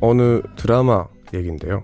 [0.00, 1.82] 어느 드라마 얘긴데요.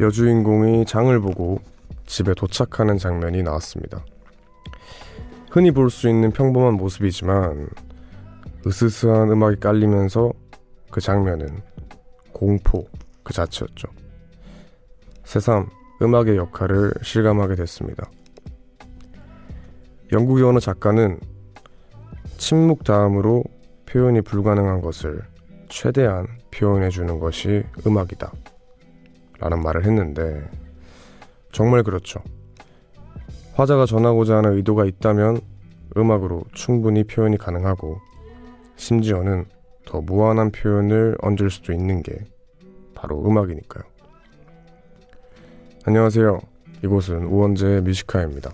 [0.00, 1.60] 여주인공이 장을 보고
[2.06, 4.04] 집에 도착하는 장면이 나왔습니다.
[5.50, 7.68] 흔히 볼 수 있는 평범한 모습이지만
[8.66, 10.32] 으스스한 음악이 깔리면서
[10.90, 11.60] 그 장면은
[12.32, 12.86] 공포
[13.22, 13.88] 그 자체였죠.
[15.24, 15.68] 새삼
[16.02, 18.10] 음악의 역할을 실감하게 됐습니다.
[20.12, 21.20] 영국의 어느 작가는
[22.38, 23.44] 침묵 다음으로
[23.86, 25.22] 표현이 불가능한 것을
[25.70, 28.30] 최대한 표현해 주는 것이 음악이다.
[29.38, 30.46] 라는 말을 했는데,
[31.52, 32.20] 정말 그렇죠.
[33.54, 35.40] 화자가 전하고자 하는 의도가 있다면
[35.96, 37.98] 음악으로 충분히 표현이 가능하고,
[38.76, 39.46] 심지어는
[39.86, 42.24] 더 무한한 표현을 얹을 수도 있는 게
[42.94, 43.84] 바로 음악이니까요.
[45.86, 46.40] 안녕하세요.
[46.84, 48.50] 이곳은 우원재의 뮤지카입니다.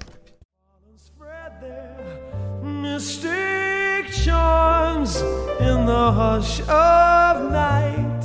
[4.86, 5.22] Charms
[5.60, 8.22] in the hush of night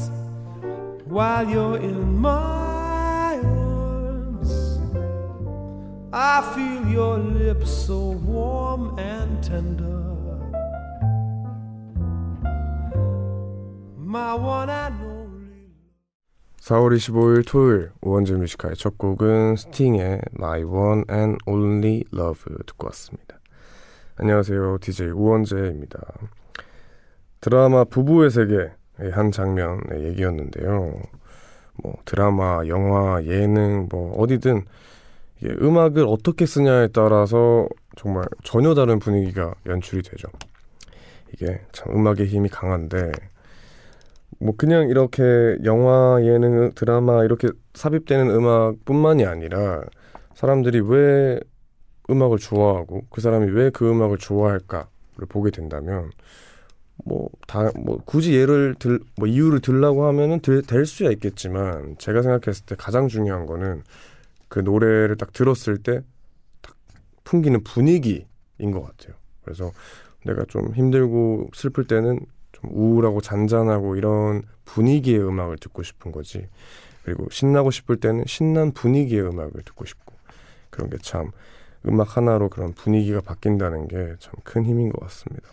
[1.06, 4.80] while you're in my arms.
[6.14, 9.88] I feel your lips so warm and tender.
[13.98, 15.72] My one and only.
[16.62, 23.39] 4월 25일 토요일 우원재 뮤지카의 첫 곡은 스팅의 My One and Only Love 듣고 왔습니다.
[24.17, 24.78] 안녕하세요.
[24.80, 26.00] DJ 우원재입니다.
[27.42, 28.70] 드라마 부부의 세계의
[29.11, 31.02] 한 장면의 얘기였는데요.
[31.83, 34.64] 뭐 드라마, 영화, 예능 뭐 어디든
[35.42, 40.28] 이게 음악을 어떻게 쓰냐에 따라서 정말 전혀 다른 분위기가 연출이 되죠.
[41.33, 43.11] 이게 참 음악의 힘이 강한데
[44.39, 49.81] 뭐 그냥 이렇게 영화, 예능, 드라마 이렇게 삽입되는 음악뿐만이 아니라
[50.36, 51.39] 사람들이 왜
[52.09, 56.11] 음악을 좋아하고 그 사람이 왜 그 음악을 좋아할까를 보게 된다면
[57.06, 62.22] 뭐 다뭐 뭐 굳이 예를 들 뭐 이유를 들라고 하면은 들, 될 수야 있겠지만 제가
[62.22, 63.84] 생각했을 때 가장 중요한 거는
[64.50, 66.02] 그 노래를 딱 들었을 때
[66.61, 66.76] 딱
[67.23, 69.16] 풍기는 분위기인 것 같아요.
[69.44, 69.72] 그래서
[70.26, 72.20] 내가 좀 힘들고 슬플 때는
[72.52, 76.48] 좀 우울하고 잔잔하고 이런 분위기의 음악을 듣고 싶은 거지.
[77.04, 80.14] 그리고 신나고 싶을 때는 신난 분위기의 음악을 듣고 싶고
[80.70, 81.32] 그런 게 참
[81.88, 85.48] 음악 하나로 그런 분위기가 바뀐다는 게 참 큰 힘인 것 같습니다.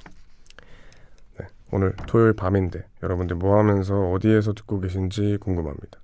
[1.68, 6.00] 네, 오늘 토요일 밤인데 여러분들 뭐 하면서 어디에서 듣고 계신지 궁금합니다.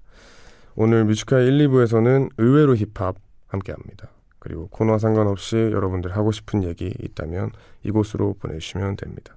[0.76, 3.16] 오늘 뮤지컬 1, 2부에서는 의외로 힙합
[3.46, 4.08] 함께 합니다.
[4.38, 7.50] 그리고 코너와 상관없이 여러분들 하고 싶은 얘기 있다면
[7.82, 9.36] 이곳으로 보내주시면 됩니다.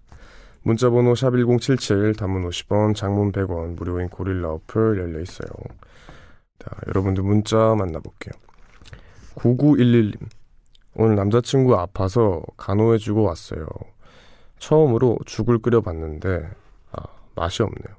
[0.64, 5.48] 문자번호 샵1077 단문 50원 장문 100원 무료인 고릴라 어플 열려 있어요.
[6.60, 8.34] 자, 여러분들 문자 만나볼게요.
[9.36, 10.18] 9911님
[10.96, 13.68] 오늘 남자친구 아파서 간호해주고 왔어요.
[14.60, 16.50] 처음으로 죽을 끓여봤는데
[16.92, 17.04] 아,
[17.36, 17.98] 맛이 없네요.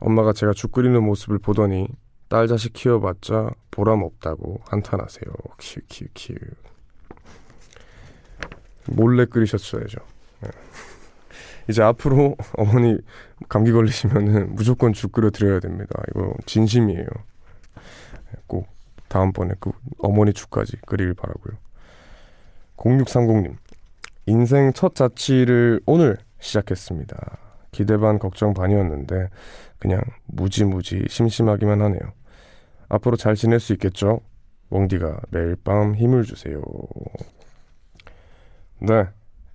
[0.00, 1.88] 엄마가 제가 죽 끓이는 모습을 보더니
[2.28, 5.32] 딸 자식 키워봤자 보람 없다고 한탄하세요.
[5.58, 6.36] 키키키
[8.86, 9.98] 몰래 끓이셨어야죠.
[10.40, 10.50] 네.
[11.68, 12.96] 이제 앞으로 어머니
[13.48, 16.00] 감기 걸리시면은 무조건 죽 끓여 드려야 됩니다.
[16.10, 17.06] 이거 진심이에요.
[18.46, 18.68] 꼭
[19.08, 21.58] 다음번에 그 어머니 죽까지 끓이길 바라고요.
[22.76, 23.56] 0630님,
[24.26, 27.38] 인생 첫 자취를 오늘 시작했습니다.
[27.72, 29.28] 기대 반 걱정 반이었는데
[29.78, 32.00] 그냥 무지무지 심심하기만 하네요.
[32.88, 34.20] 앞으로 잘 지낼 수 있겠죠?
[34.70, 36.60] 웡디가 매일 밤 힘을 주세요.
[38.80, 39.06] 네,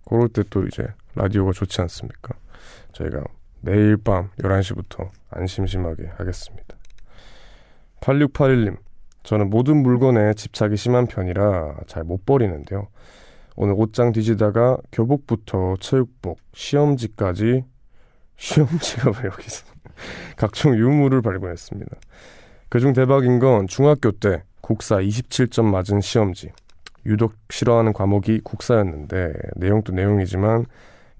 [0.07, 2.35] 그럴 때 또 이제 라디오가 좋지 않습니까?
[2.93, 3.23] 저희가
[3.61, 6.75] 매일 밤 11시부터 안 심심하게 하겠습니다.
[8.01, 8.77] 8681님,
[9.23, 12.87] 저는 모든 물건에 집착이 심한 편이라 잘 못 버리는데요.
[13.55, 17.63] 오늘 옷장 뒤지다가 교복부터 체육복, 시험지까지
[18.35, 19.65] 시험지가 왜 여기 있어?
[20.35, 21.95] 각종 유물을 발견했습니다.
[22.69, 26.51] 그중 대박인 건 중학교 때 국사 27점 맞은 시험지.
[27.05, 30.65] 유독 싫어하는 과목이 국사였는데 내용도 내용이지만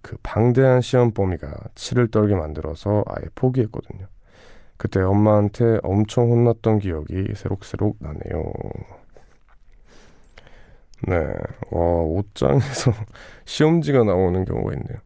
[0.01, 4.07] 그 방대한 시험 범위가 치를 떨게 만들어서 아예 포기했거든요.
[4.77, 8.51] 그때 엄마한테 엄청 혼났던 기억이 새록새록 나네요.
[11.07, 11.17] 네,
[11.71, 12.91] 와, 옷장에서
[13.45, 14.97] 시험지가 나오는 경우가 있네요.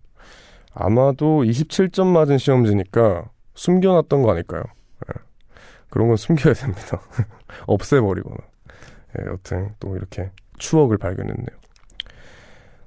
[0.74, 4.64] 아마도 27점 맞은 시험지니까 숨겨놨던 거 아닐까요?
[5.08, 5.22] 네.
[5.90, 7.02] 그런 건 숨겨야 됩니다.
[7.68, 8.38] 없애버리거나.
[9.18, 11.58] 네, 여튼 또 이렇게 추억을 발견했네요.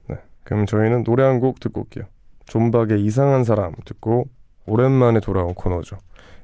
[0.09, 2.05] 네, 그럼 저희는 노래 한 곡 듣고 올게요.
[2.47, 4.27] 존박의 이상한 사람 듣고
[4.67, 5.99] 오랜만에 돌아온 코너죠.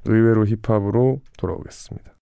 [0.04, 2.12] 의외로 힙합으로 돌아오겠습니다.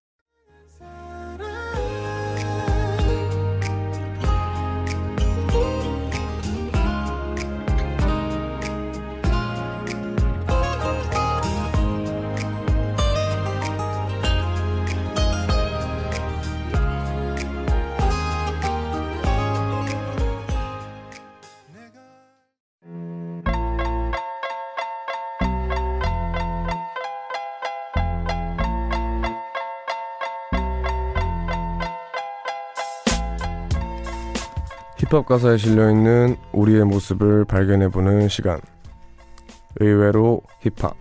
[35.17, 38.61] 힙합 가사에 실려있는 우리의 모습을 발견해보는 시간.
[39.81, 40.95] 의외로 힙합.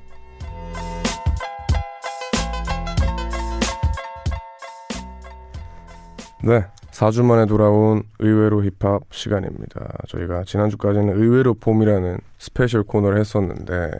[6.45, 6.65] 네.
[6.91, 9.97] 4주 만에 돌아온 의외로 힙합 시간입니다.
[10.07, 13.91] 저희가 지난주까지는 의외로 봄이라는 스페셜 코너를 했었는데,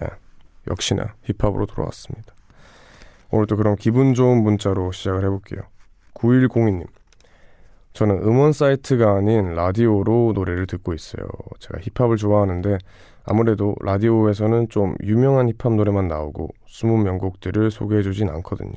[0.00, 0.08] 네,
[0.68, 2.34] 역시나 힙합으로 돌아왔습니다.
[3.30, 5.60] 오늘도 그럼 기분 좋은 문자로 시작을 해볼게요.
[6.14, 6.86] 9102님.
[7.92, 11.24] 저는 음원 사이트가 아닌 라디오로 노래를 듣고 있어요.
[11.58, 12.78] 제가 힙합을 좋아하는데
[13.24, 18.74] 아무래도 라디오에서는 좀 유명한 힙합 노래만 나오고 숨은 명곡들을 소개해주진 않거든요.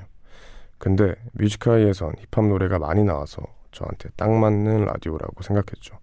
[0.78, 3.42] 근데 뮤지카이에선 힙합 노래가 많이 나와서
[3.72, 5.98] 저한테 딱 맞는 라디오라고 생각했죠.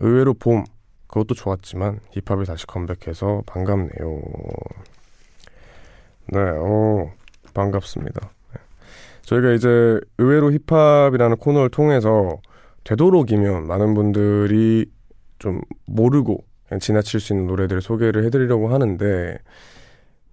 [0.00, 0.64] 의외로 봄,
[1.06, 4.20] 그것도 좋았지만 힙합이 다시 컴백해서 반갑네요.
[6.28, 7.10] 네, 오,
[7.54, 8.35] 반갑습니다.
[9.26, 12.38] 저희가 이제 의외로 힙합이라는 코너를 통해서
[12.84, 14.86] 되도록이면 많은 분들이
[15.40, 19.38] 좀 모르고 그냥 지나칠 수 있는 노래들을 소개를 해드리려고 하는데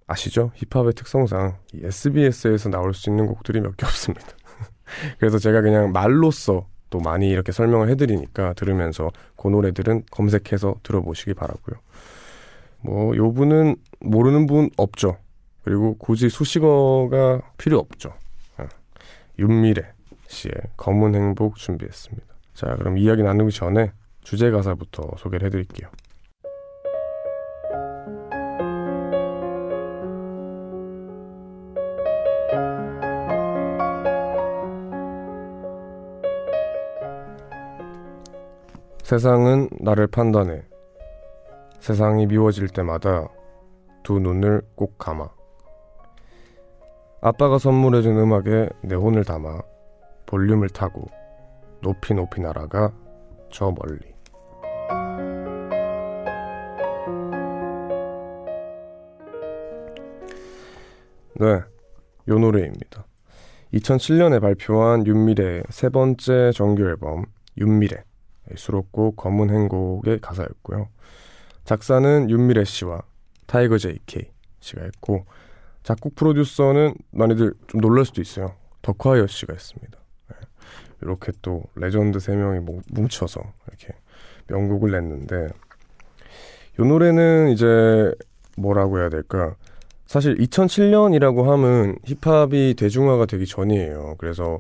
[0.06, 0.52] 아시죠?
[0.56, 4.28] 힙합의 특성상 SBS에서 나올 수 있는 곡들이 몇 개 없습니다.
[5.18, 11.78] 그래서 제가 그냥 말로써 또 많이 이렇게 설명을 해드리니까 들으면서 그 노래들은 검색해서 들어보시기 바라고요.
[12.82, 15.18] 뭐 요분은 모르는 분 없죠.
[15.64, 18.14] 그리고 굳이 수식어가 필요 없죠.
[19.40, 19.94] 윤미래
[20.28, 22.34] 씨의 검은 행복 준비했습니다.
[22.54, 23.92] 자, 그럼 이야기 나누기 전에
[24.22, 25.90] 주제 가사부터 소개를 해드릴게요.
[39.04, 40.64] 세상은 나를 판단해.
[41.80, 43.28] 세상이 미워질 때마다
[44.02, 45.30] 두 눈을 꼭 감아.
[47.26, 49.62] 아빠가 선물해준 음악에 내 혼을 담아
[50.26, 51.08] 볼륨을 타고
[51.82, 52.94] 높이 높이 날아가
[53.50, 54.02] 저 멀리.
[61.40, 61.62] 네,
[62.28, 63.06] 요 노래입니다.
[63.74, 67.24] 2007년에 발표한 윤미래의 세 번째 정규 앨범
[67.58, 68.04] 윤미래
[68.58, 70.90] 수록곡 검은 행복의 가사였고요.
[71.64, 73.02] 작사는 윤미래 씨와
[73.48, 74.30] 타이거 JK
[74.60, 75.26] 씨가 했고
[75.84, 78.56] 작곡 프로듀서는 많이들 좀 놀랄 수도 있어요.
[78.82, 79.98] 더콰이엇 씨가 있습니다.
[80.30, 80.36] 네.
[81.02, 83.94] 이렇게 또 레전드 세 명이 뭉쳐서 이렇게
[84.48, 85.50] 명곡을 냈는데
[86.80, 88.14] 이 노래는 이제
[88.58, 89.56] 뭐라고 해야 될까?
[90.06, 94.16] 사실 2007년이라고 하면 힙합이 대중화가 되기 전이에요.
[94.18, 94.60] 그래서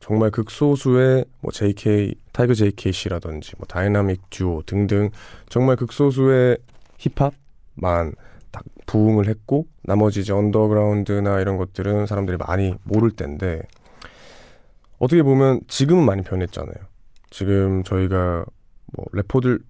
[0.00, 5.10] 정말 극소수의 뭐 JK, 타이거 JK 씨라든지 뭐 다이나믹 듀오 등등
[5.48, 6.58] 정말 극소수의
[6.98, 8.12] 힙합만
[8.58, 13.62] 딱 부흥을 했고 나머지 이제 언더그라운드나 이런 것들은 사람들이 많이 모를 때인데
[14.98, 16.74] 어떻게 보면 지금은 많이 변했잖아요.
[17.30, 18.44] 지금 저희가
[18.96, 19.60] 뭐 래퍼들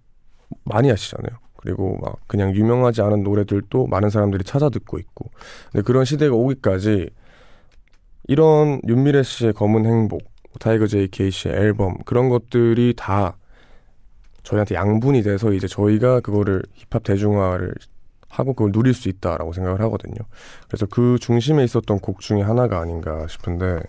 [0.65, 1.39] 많이 하시잖아요.
[1.57, 5.31] 그리고 막 그냥 유명하지 않은 노래들도 많은 사람들이 찾아 듣고 있고.
[5.71, 7.11] 근데 그런 시대가 오기까지
[8.29, 10.23] 이런 윤미래 씨의 검은 행복,
[10.61, 13.37] 타이거 JK 씨의 앨범 그런 것들이 다
[14.45, 17.75] 저희한테 양분이 돼서 이제 저희가 그거를 힙합 대중화를
[18.29, 20.17] 하고 그걸 누릴 수 있다라고 생각을 하거든요.
[20.67, 23.81] 그래서 그 중심에 있었던 곡 중에 하나가 아닌가 싶은데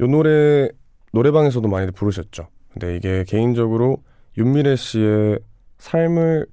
[0.00, 0.68] 요 노래
[1.12, 2.48] 노래방에서도 많이 부르셨죠.
[2.72, 4.02] 근데 이게 개인적으로
[4.36, 5.38] 윤미래 씨의
[5.78, 6.46] 삶을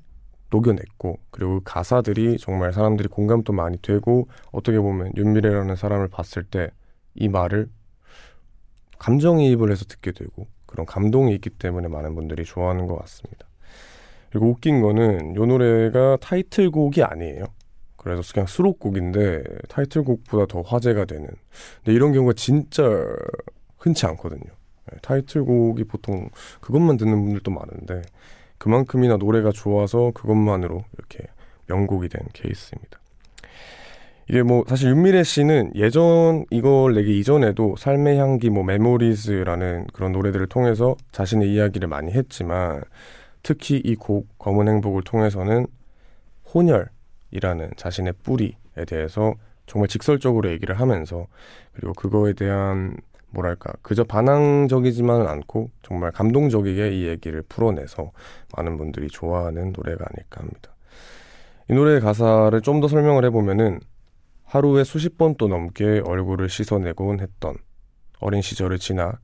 [0.50, 6.70] 녹여냈고 그리고 가사들이 정말 사람들이 공감도 많이 되고 어떻게 보면 윤미래라는 사람을 봤을 때
[7.16, 7.70] 이 말을
[9.00, 13.48] 감정이입을 해서 듣게 되고 그런 감동이 있기 때문에 많은 분들이 좋아하는 것 같습니다.
[14.34, 17.46] 그리고 웃긴 거는 이 노래가 타이틀곡이 아니에요.
[17.98, 21.28] 그래서 그냥 수록곡인데 타이틀곡보다 더 화제가 되는.
[21.78, 22.84] 근데 이런 경우가 진짜
[23.78, 24.42] 흔치 않거든요.
[24.42, 26.30] 네, 타이틀곡이 보통
[26.62, 28.02] 그것만 듣는 분들도 많은데
[28.58, 31.28] 그만큼이나 노래가 좋아서 그것만으로 이렇게
[31.68, 33.00] 명곡이 된 케이스입니다.
[34.28, 40.48] 이게 뭐 사실 윤미래 씨는 예전 이걸 내기 이전에도 삶의 향기 뭐 메모리즈라는 그런 노래들을
[40.48, 42.82] 통해서 자신의 이야기를 많이 했지만
[43.44, 45.68] 특히 이 곡 검은 행복을 통해서는
[46.54, 48.56] 혼혈이라는 자신의 뿌리에
[48.88, 49.34] 대해서
[49.66, 51.28] 정말 직설적으로 얘기를 하면서
[51.74, 52.98] 그리고 그거에 대한
[53.30, 58.12] 뭐랄까 그저 반항적이지만은 않고 정말 감동적이게 이 얘기를 풀어내서
[58.56, 60.76] 많은 분들이 좋아하는 노래가 아닐까 합니다.
[61.70, 63.80] 이 노래의 가사를 좀 더 설명을 해보면은
[64.44, 67.56] 하루에 수십 번 또 넘게 얼굴을 씻어내곤 했던
[68.20, 69.20] 어린 시절을 지나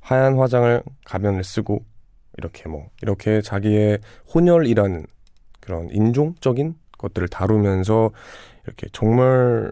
[0.00, 1.84] 하얀 화장을 가면을 쓰고
[2.40, 3.98] 이렇게 뭐 이렇게 자기의
[4.34, 5.06] 혼혈이라는
[5.60, 8.10] 그런 인종적인 것들을 다루면서
[8.64, 9.70] 이렇게 정말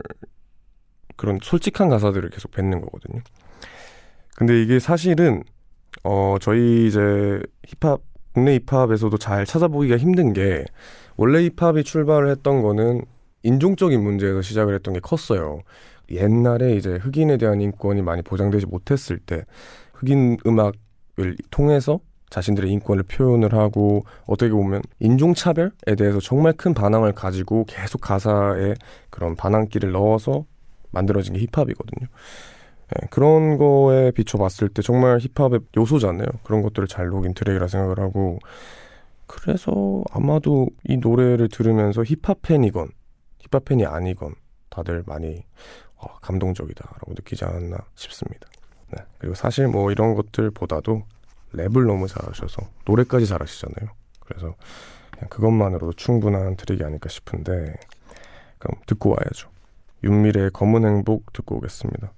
[1.17, 3.23] 그런 솔직한 가사들을 계속 뱉는 거거든요.
[4.37, 5.43] 근데 이게 사실은
[6.05, 8.01] 어, 저희 이제 힙합,
[8.33, 10.65] 국내 힙합에서도 잘 찾아보기가 힘든 게,
[11.17, 13.03] 원래 힙합이 출발을 했던 거는
[13.43, 15.61] 인종적인 문제에서 시작을 했던 게 컸어요.
[16.11, 19.45] 옛날에 이제 흑인에 대한 인권이 많이 보장되지 못했을 때,
[19.95, 27.65] 흑인 음악을 통해서 자신들의 인권을 표현을 하고 어떻게 보면 인종차별에 대해서 정말 큰 반항을 가지고
[27.67, 28.75] 계속 가사에
[29.11, 30.45] 그런 반항기를 넣어서
[30.91, 32.09] 만들어진 게 힙합이거든요.
[32.89, 36.27] 네, 그런 거에 비춰봤을 때 정말 힙합의 요소잖아요.
[36.43, 38.39] 그런 것들을 잘 녹인 트랙이라 생각을 하고
[39.27, 42.89] 그래서 아마도 이 노래를 들으면서 힙합 팬이건
[43.41, 44.35] 힙합 팬이 아니건
[44.71, 45.45] 다들 많이
[45.97, 48.49] 어, 감동적이다라고 느끼지 않았나 싶습니다.
[48.91, 51.03] 네, 그리고 사실 뭐 이런 것들보다도
[51.55, 53.91] 랩을 너무 잘하셔서 노래까지 잘하시잖아요.
[54.21, 54.55] 그래서
[55.11, 57.75] 그냥 그것만으로도 충분한 트랙이 아닐까 싶은데
[58.59, 59.51] 그럼 듣고 와야죠.
[60.05, 62.13] 윤미래의 검은 행복 듣고 오겠습니다.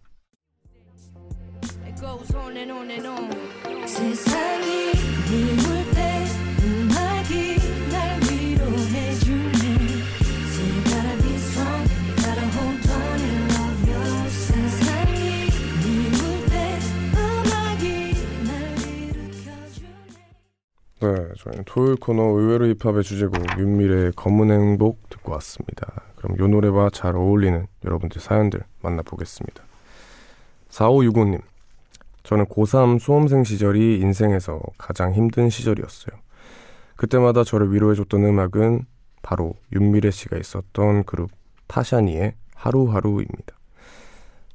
[21.40, 26.02] 저희는 토요일 코너 의외로 힙합의 주제곡 윤미래의 검은 행복 듣고 왔습니다.
[26.16, 29.62] 그럼 요 노래와 잘 어울리는 여러분들 사연들 만나보겠습니다.
[30.68, 31.40] 4565님,
[32.24, 36.18] 저는 고3 수험생 시절이 인생에서 가장 힘든 시절이었어요.
[36.96, 38.84] 그때마다 저를 위로해줬던 음악은
[39.22, 41.30] 바로 윤미래 씨가 있었던 그룹
[41.68, 43.56] 타샤니의 하루하루입니다.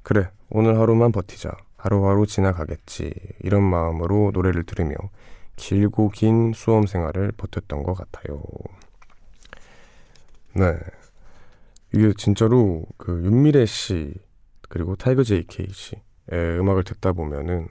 [0.03, 1.51] 그래, 오늘 하루만 버티자.
[1.77, 3.11] 하루하루 지나가겠지.
[3.41, 4.95] 이런 마음으로 노래를 들으며
[5.55, 8.41] 길고 긴 수험 생활을 버텼던 것 같아요.
[10.53, 10.77] 네.
[11.93, 14.13] 이게 진짜로 그 윤미래 씨
[14.69, 17.67] 그리고 타이거 JK 씨의 음악을 듣다 보면은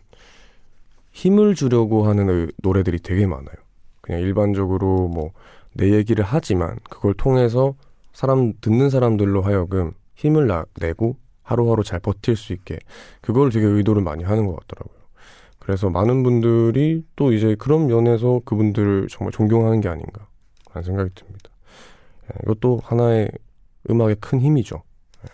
[1.12, 3.56] 힘을 주려고 하는 노래들이 되게 많아요.
[4.00, 5.32] 그냥 일반적으로 뭐
[5.74, 7.74] 내 얘기를 하지만 그걸 통해서
[8.12, 12.78] 사람 듣는 사람들로 하여금 힘을 나, 내고 하루하루 잘 버틸 수 있게
[13.20, 15.03] 그걸 되게 의도를 많이 하는 것 같더라고요.
[15.64, 20.26] 그래서 많은 분들이 또 이제 그런 면에서 그분들을 정말 존경하는 게 아닌가
[20.71, 21.49] 하는 생각이 듭니다.
[22.25, 23.30] 예, 이것도 하나의
[23.88, 24.83] 음악의 큰 힘이죠.
[25.25, 25.33] 예.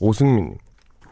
[0.00, 0.56] 오승민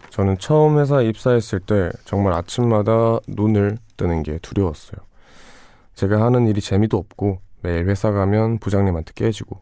[0.08, 4.96] 저는 처음 회사에 입사했을 때 정말 아침마다 눈을 뜨는 게 두려웠어요.
[5.94, 9.60] 제가 하는 일이 재미도 없고 매일 회사 가면 부장님한테 깨지고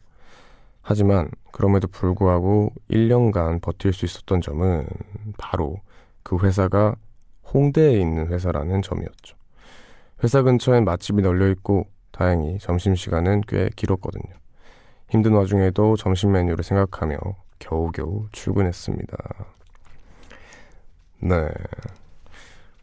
[0.80, 4.86] 하지만 그럼에도 불구하고 1년간 버틸 수 있었던 점은
[5.38, 5.80] 바로
[6.22, 6.94] 그 회사가
[7.54, 9.36] 홍대에 있는 회사라는 점이었죠.
[10.22, 14.34] 회사 근처엔 맛집이 널려 있고 다행히 점심시간은 꽤 길었거든요.
[15.08, 17.16] 힘든 와중에도 점심 메뉴를 생각하며
[17.60, 19.16] 겨우겨우 출근했습니다.
[21.20, 21.48] 네.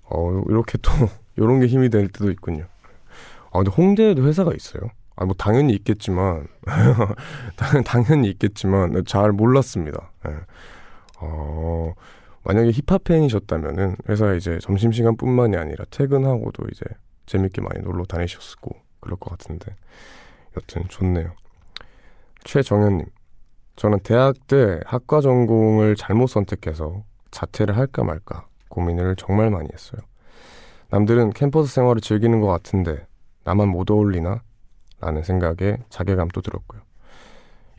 [0.04, 0.92] 어, 이렇게 또,
[1.38, 2.66] 요런 게 힘이 될 때도 있군요.
[3.52, 4.90] 아, 근데 홍대에도 회사가 있어요?
[5.16, 6.48] 아, 뭐, 당연히 있겠지만,
[7.86, 10.12] 당연히 있겠지만, 잘 몰랐습니다.
[10.26, 10.32] 네.
[11.20, 11.94] 어,
[12.44, 16.86] 만약에 힙합 팬이셨다면은 회사에 이제 점심시간뿐만이 아니라 퇴근하고도 이제
[17.28, 19.76] 재밌게 많이 놀러 다니셨고 그럴 것 같은데
[20.58, 21.32] 여튼 좋네요.
[22.44, 23.06] 최정현님,
[23.76, 30.02] 저는 대학 때 학과 전공을 잘못 선택해서 자퇴를 할까 말까 고민을 정말 많이 했어요.
[30.90, 33.06] 남들은 캠퍼스 생활을 즐기는 것 같은데
[33.44, 34.42] 나만 못 어울리나?
[35.00, 36.82] 라는 생각에 자괴감도 들었고요.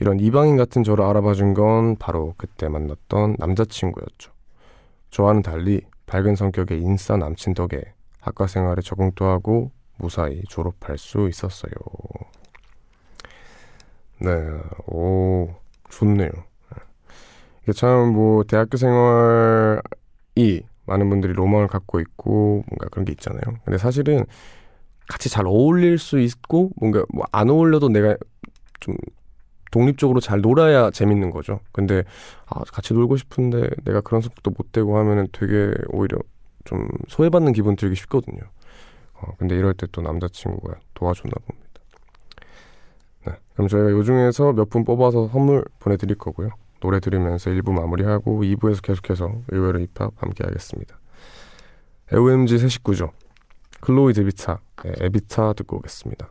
[0.00, 4.32] 이런 이방인 같은 저를 알아봐 준 건 바로 그때 만났던 남자친구였죠.
[5.12, 7.83] 저와는 달리 밝은 성격의 인싸 남친 덕에
[8.21, 11.73] 학과 생활에 적응도 하고 무사히 졸업할 수 있었어요.
[14.19, 14.31] 네,
[14.87, 15.54] 오,
[15.90, 16.31] 좋네요.
[17.62, 19.83] 이게 참, 뭐, 대학교 생활이
[20.87, 23.42] 많은 분들이 로망을 갖고 있고, 뭔가 그런 게 있잖아요.
[23.64, 24.25] 근데 사실은
[25.09, 28.16] 같이 잘 어울릴 수 있고, 뭔가 뭐 안 어울려도 내가
[28.81, 28.97] 좀
[29.73, 31.59] 독립적으로 잘 놀아야 재밌는 거죠.
[31.73, 32.05] 근데
[32.47, 36.19] 아, 같이 놀고 싶은데 내가 그런 성격도 못 되고 하면은 되게 오히려
[36.64, 38.38] 좀 소외받는 기분 들기 쉽거든요.
[39.14, 41.69] 어, 근데 이럴 때 또 남자친구가 도와줬나 봅니다.
[43.26, 46.50] 네, 그럼 저희가 요 중에서 몇 분 뽑아서 선물 보내드릴 거고요.
[46.81, 50.99] 노래 들으면서 1부 마무리하고 2부에서 계속해서 의외로 힙합 함께 하겠습니다.
[52.12, 53.12] OMG 새 식구죠.
[53.81, 56.31] 클로이 데비타, 네, 에비타 듣고 오겠습니다.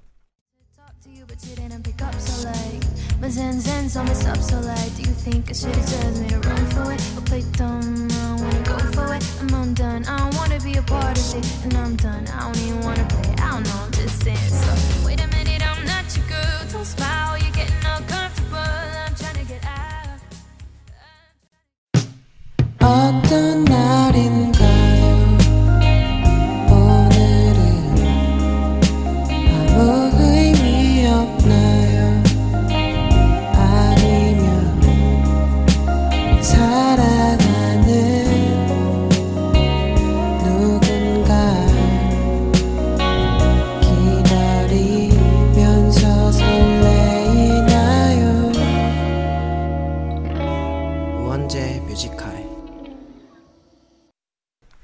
[3.30, 6.28] My zen zen's on this up so light Do you think I should have me
[6.28, 10.04] to run for it Or play dumb, I don't wanna go for it I'm undone,
[10.04, 13.04] I don't wanna be a part of it And I'm done, I don't even wanna
[13.08, 16.60] play I don't know, I'm just saying so Wait a minute, I'm not your girl
[16.72, 19.74] Don't smile, you're getting uncomfortable I'm trying to get out
[22.80, 23.79] 어떤 날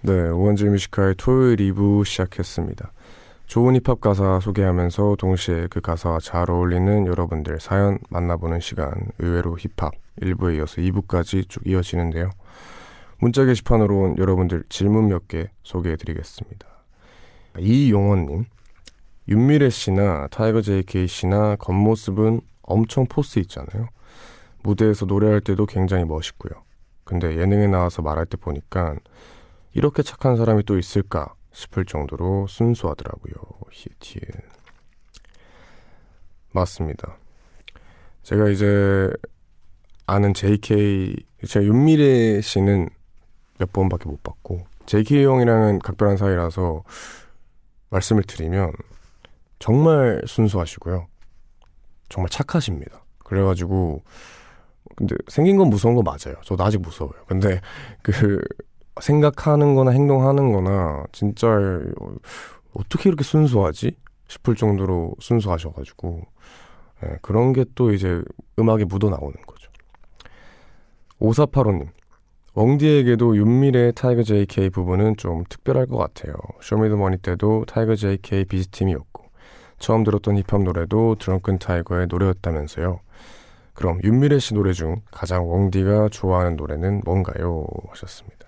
[0.08, 2.94] 네, 우원재의 뮤직하이 토요일 2부 시작했습니다.
[3.46, 9.92] 좋은 힙합 가사 소개하면서 동시에 그 가사와 잘 어울리는 여러분들 사연 만나보는 시간 의외로 힙합
[10.22, 12.30] 1부에 이어서 2부까지 쭉 이어지는데요.
[13.20, 16.66] 문자 게시판으로 온 여러분들 질문 몇 개 소개해드리겠습니다.
[17.60, 18.46] 이용원님
[19.28, 23.90] 윤미래 씨나 타이거 JK 씨나 겉모습은 엄청 포스 있잖아요.
[24.64, 26.64] 무대에서 노래할 때도 굉장히 멋있고요.
[27.04, 28.96] 근데 예능에 나와서 말할 때 보니까
[29.78, 33.36] 이렇게 착한 사람이 또 있을까 싶을 정도로 순수하더라고요.
[33.72, 34.22] 히티에
[36.52, 37.18] 맞습니다.
[38.24, 39.08] 제가 이제
[40.08, 41.16] 아는 JK
[41.48, 42.90] 제가 윤미래 씨는
[43.60, 46.84] 몇 번밖에 못 봤고 JK 형이랑은 각별한 사이라서
[47.92, 48.74] 말씀을 드리면
[49.60, 51.06] 정말 순수하시고요.
[52.10, 53.04] 정말 착하십니다.
[53.20, 54.02] 그래가지고
[54.96, 56.42] 근데 생긴 건 무서운 거 맞아요.
[56.44, 57.26] 저도 아직 무서워요.
[57.28, 57.62] 근데
[58.02, 58.42] 그
[59.02, 61.48] 생각하는 거나 행동하는 거나 진짜
[62.74, 63.96] 어떻게 이렇게 순수하지?
[64.28, 66.22] 싶을 정도로 순수하셔가지고
[67.06, 68.22] 예, 그런 게 또 이제
[68.60, 69.72] 음악에 묻어 나오는 거죠.
[71.20, 71.88] 5485님
[72.56, 76.34] 웡디에게도 윤미래 타이거 JK 부분은 좀 특별할 것 같아요.
[76.62, 79.26] 쇼미더머니 때도 타이거 JK 비지 팀이었고
[79.80, 83.00] 처음 들었던 힙합 노래도 드렁큰 타이거의 노래였다면서요.
[83.76, 87.68] 그럼 윤미래 씨 노래 중 가장 웡디가 좋아하는 노래는 뭔가요?
[87.90, 88.47] 하셨습니다.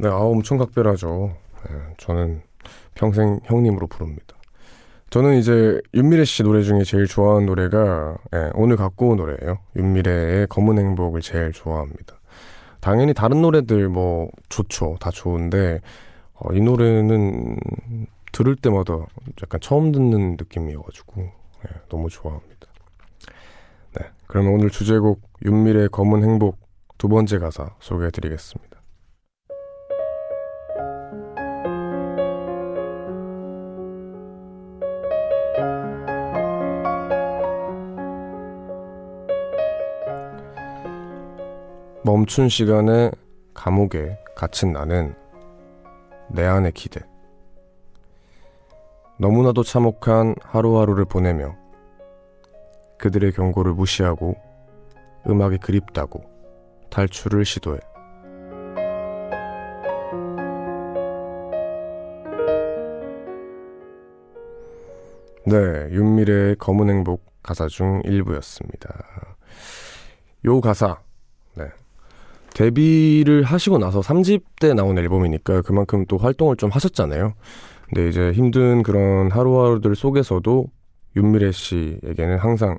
[0.00, 1.34] 네, 아 엄청 각별하죠.
[1.68, 2.40] 네, 저는
[2.94, 4.36] 평생 형님으로 부릅니다.
[5.10, 9.58] 저는 이제 윤미래 씨 노래 중에 제일 좋아하는 노래가 네, 오늘 갖고 온 노래예요.
[9.74, 12.14] 윤미래의 검은 행복을 제일 좋아합니다.
[12.78, 14.98] 당연히 다른 노래들 뭐 좋죠.
[15.00, 15.80] 다 좋은데
[16.34, 17.56] 어, 이 노래는
[18.30, 18.94] 들을 때마다
[19.42, 22.68] 약간 처음 듣는 느낌이어가지고 네, 너무 좋아합니다.
[23.98, 26.56] 네, 그러면 오늘 주제곡 윤미래의 검은 행복
[26.98, 28.67] 두 번째 가사 소개해드리겠습니다.
[42.08, 43.10] 멈춘 시간에
[43.52, 45.14] 감옥에 갇힌 나는
[46.30, 47.02] 내 안의 기대.
[49.18, 51.54] 너무나도 참혹한 하루하루를 보내며
[52.96, 54.36] 그들의 경고를 무시하고
[55.26, 56.24] 음악이 그립다고
[56.88, 57.78] 탈출을 시도해.
[65.44, 65.56] 네,
[65.90, 68.94] 윤미래의 검은 행복 가사 중 일부였습니다.
[70.46, 71.02] 요 가사,
[71.54, 71.66] 네.
[72.58, 77.34] 데뷔를 하시고 나서 3집 때 나온 앨범이니까 그만큼 또 활동을 좀 하셨잖아요.
[77.86, 80.66] 근데 이제 힘든 그런 하루하루들 속에서도
[81.14, 82.76] 윤미래 씨에게는 항상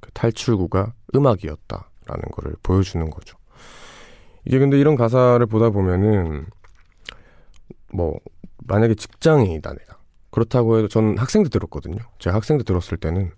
[0.00, 3.38] 그 탈출구가 음악이었다라는 거를 보여주는 거죠.
[4.44, 6.46] 이게 근데 이런 가사를 보다 보면은
[7.92, 8.18] 뭐
[8.66, 9.98] 만약에 직장인이다 내가
[10.32, 11.98] 그렇다고 해도 저는 학생 때 들었거든요.
[12.18, 13.30] 제가 학생 때 들었을 때는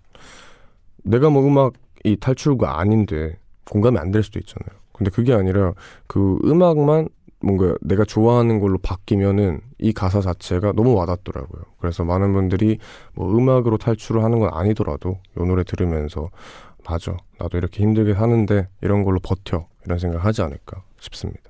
[1.03, 3.37] 내가 뭐 음악이 탈출구가 아닌데
[3.69, 4.84] 공감이 안 될 수도 있잖아요.
[4.95, 5.73] 근데 그게 아니라
[6.07, 7.09] 그 음악만
[7.41, 11.63] 뭔가 내가 좋아하는 걸로 바뀌면은 이 가사 자체가 너무 와닿더라고요.
[11.79, 12.79] 그래서 많은 분들이
[13.13, 16.29] 뭐 음악으로 탈출을 하는 건 아니더라도 이 노래 들으면서
[16.87, 17.17] 맞아.
[17.39, 19.67] 나도 이렇게 힘들게 사는데 이런 걸로 버텨.
[19.85, 21.41] 이런 생각 하지 않을까 싶습니다.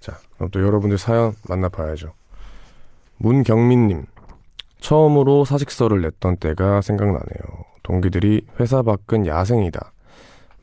[0.00, 2.12] 자, 그럼 또 여러분들 사연 만나봐야죠.
[3.18, 4.06] 문경민님.
[4.80, 7.64] 처음으로 사직서를 냈던 때가 생각나네요.
[7.82, 9.92] 동기들이 회사 밖은 야생이다.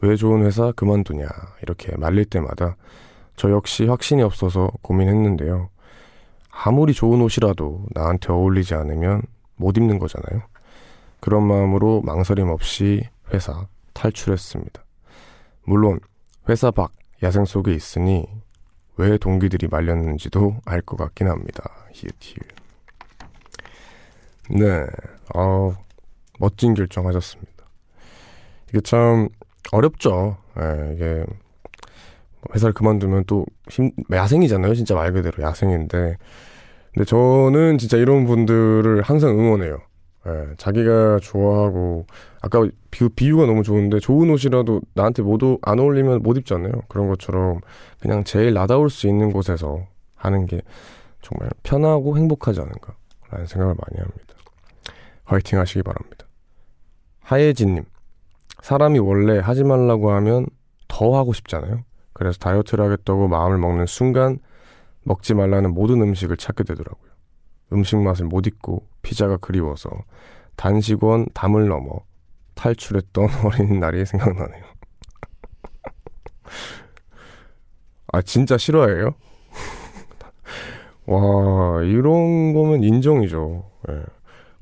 [0.02, 1.28] 왜 좋은 회사 그만두냐.
[1.62, 2.76] 이렇게 말릴 때마다
[3.36, 5.70] 저 역시 확신이 없어서 고민했는데요.
[6.52, 9.22] 아무리 좋은 옷이라도 나한테 어울리지 않으면
[9.56, 10.42] 못 입는 거잖아요.
[11.20, 14.84] 그런 마음으로 망설임 없이 회사 탈출했습니다.
[15.64, 16.00] 물론
[16.50, 18.26] 회사 밖 야생 속에 있으니
[18.98, 21.70] 왜 동기들이 말렸는지도 알 것 같긴 합니다.
[21.92, 22.48] 히읗히읗.
[24.50, 24.86] 네,
[25.34, 25.76] 아
[26.40, 27.52] 멋진 결정하셨습니다.
[28.70, 29.30] 이게 참
[29.72, 30.38] 어렵죠.
[30.56, 31.26] 네, 이게
[32.54, 34.74] 회사를 그만두면 또 힘, 야생이잖아요.
[34.76, 36.18] 진짜 말 그대로 야생인데.
[36.94, 39.80] 근데 저는 진짜 이런 분들을 항상 응원해요.
[40.28, 42.06] 예, 자기가 좋아하고
[42.42, 46.72] 아까 비, 비유가 너무 좋은데 좋은 옷이라도 나한테 모두 안 어울리면 못 입잖아요.
[46.90, 47.62] 그런 것처럼
[48.00, 50.62] 그냥 제일 나다울 수 있는 곳에서 하는 게
[51.22, 54.34] 정말 편하고 행복하지 않은가라는 생각을 많이 합니다.
[55.26, 56.26] 화이팅 하시기 바랍니다.
[57.22, 57.84] 하예진님,
[58.62, 60.46] 사람이 원래 하지 말라고 하면
[60.88, 61.84] 더 하고 싶잖아요.
[62.14, 64.40] 그래서 다이어트를 하겠다고 마음을 먹는 순간
[65.04, 67.12] 먹지 말라는 모든 음식을 찾게 되더라고요.
[67.74, 69.90] 음식 맛을 못 잊고 피자가 그리워서
[70.56, 72.00] 단식원 담을 넘어
[72.56, 74.64] 탈출했던 어린이날이 생각나네요.
[78.12, 79.14] 아 진짜 싫어해요?
[81.06, 83.70] 와, 이런 거면 인정이죠.
[83.90, 84.04] 예.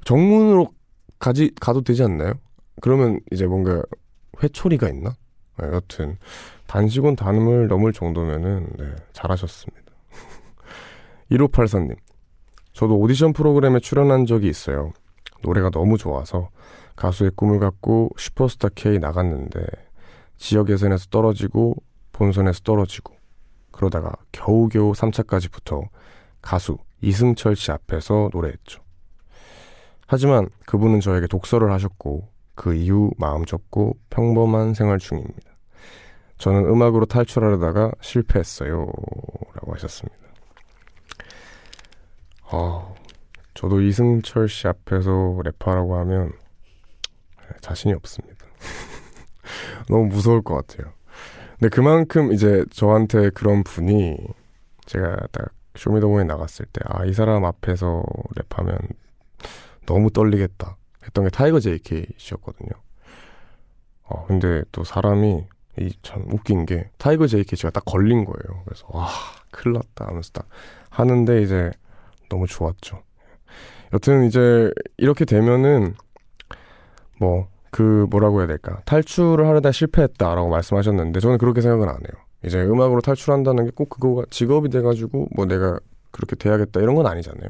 [0.04, 0.68] 정문으로
[1.20, 2.34] 가지, 가도 되지 않나요?
[2.82, 3.82] 그러면 이제 뭔가
[4.42, 5.16] 회초리가 있나?
[5.58, 6.18] 네, 여튼,
[6.68, 9.94] 단식은 단음을 넘을 정도면은, 네, 잘하셨습니다.
[11.32, 11.96] 1584님.
[12.74, 14.92] 저도 오디션 프로그램에 출연한 적이 있어요.
[15.42, 16.50] 노래가 너무 좋아서
[16.96, 19.66] 가수의 꿈을 갖고 슈퍼스타 K 나갔는데
[20.38, 21.76] 지역 예선에서 떨어지고
[22.12, 23.14] 본선에서 떨어지고
[23.72, 25.84] 그러다가 겨우겨우 3차까지 붙어
[26.42, 28.82] 가수 이승철 씨 앞에서 노래했죠.
[30.08, 35.52] 하지만 그분은 저에게 독서를 하셨고 그 이후 마음 접고 평범한 생활 중입니다.
[36.38, 38.88] 저는 음악으로 탈출하려다가 실패했어요.
[39.54, 40.18] 라고 하셨습니다.
[42.50, 42.94] 아,
[43.54, 46.34] 저도 이승철 씨 앞에서 래퍼라고 하면
[47.62, 48.46] 자신이 없습니다.
[49.90, 50.94] 너무 무서울 것 같아요.
[51.60, 54.18] 근데 그만큼 이제 저한테 그런 분이
[54.86, 58.04] 제가 딱 쇼미더머니 나갔을 때, 아, 이 사람 앞에서
[58.36, 58.78] 랩하면
[59.86, 60.78] 너무 떨리겠다.
[61.06, 62.72] 했던 게 타이거 JK 씨였거든요.
[64.04, 65.46] 어, 근데 또 사람이
[65.80, 68.64] 이 참 웃긴 게 타이거 JK 씨가 딱 걸린 거예요.
[68.66, 69.08] 그래서 와,
[69.52, 70.48] 큰일 났다 하면서 딱
[70.90, 71.72] 하는데 이제
[72.30, 73.02] 너무 좋았죠.
[73.94, 75.96] 여튼 이제 이렇게 되면은
[77.20, 82.24] 뭐 그 뭐라고 해야 될까 탈출을 하려다 실패했다라고 말씀하셨는데 저는 그렇게 생각은 안 해요.
[82.46, 85.78] 이제 음악으로 탈출한다는 게 꼭 그거가 직업이 돼가지고 뭐 내가
[86.16, 87.50] 그렇게 돼야겠다 이런 건 아니잖아요.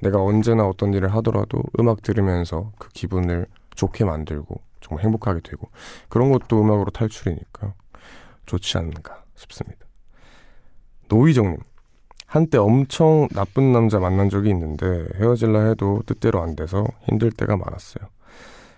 [0.00, 3.46] 내가 언제나 어떤 일을 하더라도 음악 들으면서 그 기분을
[3.76, 5.70] 좋게 만들고 정말 행복하게 되고
[6.08, 7.74] 그런 것도 음악으로 탈출이니까
[8.46, 9.86] 좋지 않은가 싶습니다.
[11.08, 11.58] 노희정님
[12.26, 18.08] 한때 엄청 나쁜 남자 만난 적이 있는데 헤어질라 해도 뜻대로 안 돼서 힘들 때가 많았어요.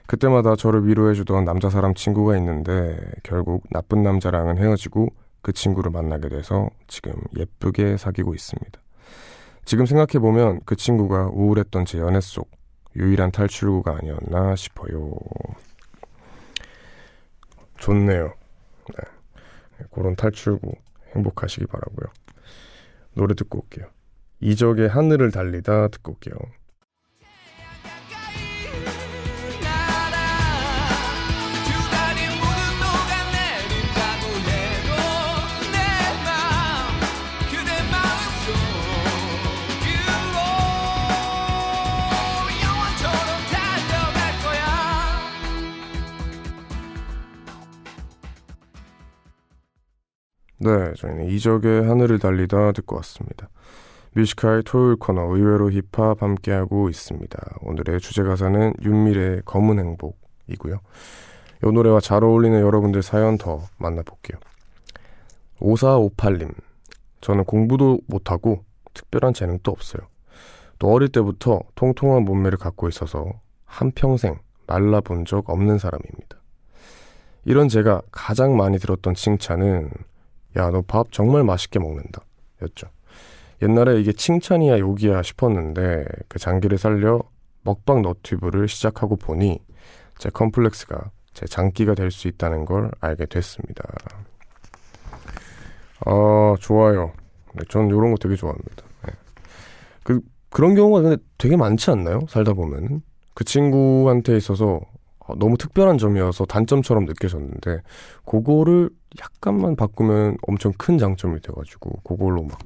[0.07, 5.09] 그때마다 저를 위로해주던 남자 사람 친구가 있는데 결국 나쁜 남자랑은 헤어지고
[5.41, 8.82] 그 친구를 만나게 돼서 지금 예쁘게 사귀고 있습니다.
[9.65, 12.51] 지금 생각해보면 그 친구가 우울했던 제 연애 속
[12.97, 15.13] 유일한 탈출구가 아니었나 싶어요.
[17.79, 18.35] 좋네요.
[18.89, 19.87] 네.
[19.91, 20.73] 그런 탈출구
[21.15, 22.13] 행복하시기 바라고요.
[23.15, 23.87] 노래 듣고 올게요.
[24.41, 26.35] 이적의 하늘을 달리다 듣고 올게요.
[50.65, 53.49] 네, 저희는 이적의 하늘을 달리다 듣고 왔습니다.
[54.13, 57.57] 뮤직하이 토요일 코너 의외로 힙합 함께하고 있습니다.
[57.63, 60.79] 오늘의 주제 가사는 윤미래의 검은 행복이고요.
[61.65, 64.39] 이 노래와 잘 어울리는 여러분들 사연 더 만나볼게요.
[65.59, 66.55] 5458님,
[67.21, 70.07] 저는 공부도 못하고 특별한 재능도 없어요.
[70.79, 73.33] 또 어릴 때부터 통통한 몸매를 갖고 있어서
[73.65, 76.37] 한평생 말라본 적 없는 사람입니다.
[77.47, 79.91] 이런 제가 가장 많이 들었던 칭찬은
[80.57, 82.23] 야, 너 밥 정말 맛있게 먹는다.
[82.63, 82.89] 였죠.
[83.63, 87.23] 옛날에 이게 칭찬이야 욕이야 싶었는데 그 장기를 살려
[87.63, 89.61] 먹방 너튜브를 시작하고 보니
[90.19, 93.85] 제 컴플렉스가 제 장기가 될 수 있다는 걸 알게 됐습니다.
[96.05, 97.13] 아, 좋아요.
[97.55, 98.83] 네, 전 이런 거 되게 좋아합니다.
[99.07, 99.13] 네.
[100.03, 102.21] 그, 그런 경우가 근데 되게 많지 않나요?
[102.29, 103.03] 살다 보면은.
[103.35, 104.81] 그 친구한테 있어서
[105.21, 107.81] 어, 너무 특별한 점이어서 단점처럼 느껴졌는데
[108.27, 112.59] 그거를 약간만 바꾸면 엄청 큰 장점이 돼가지고 그걸로 막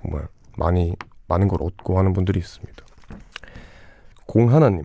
[0.00, 0.94] 정말 많이
[1.28, 2.84] 많은 걸 얻고 하는 분들이 있습니다.
[4.26, 4.84] 공하나님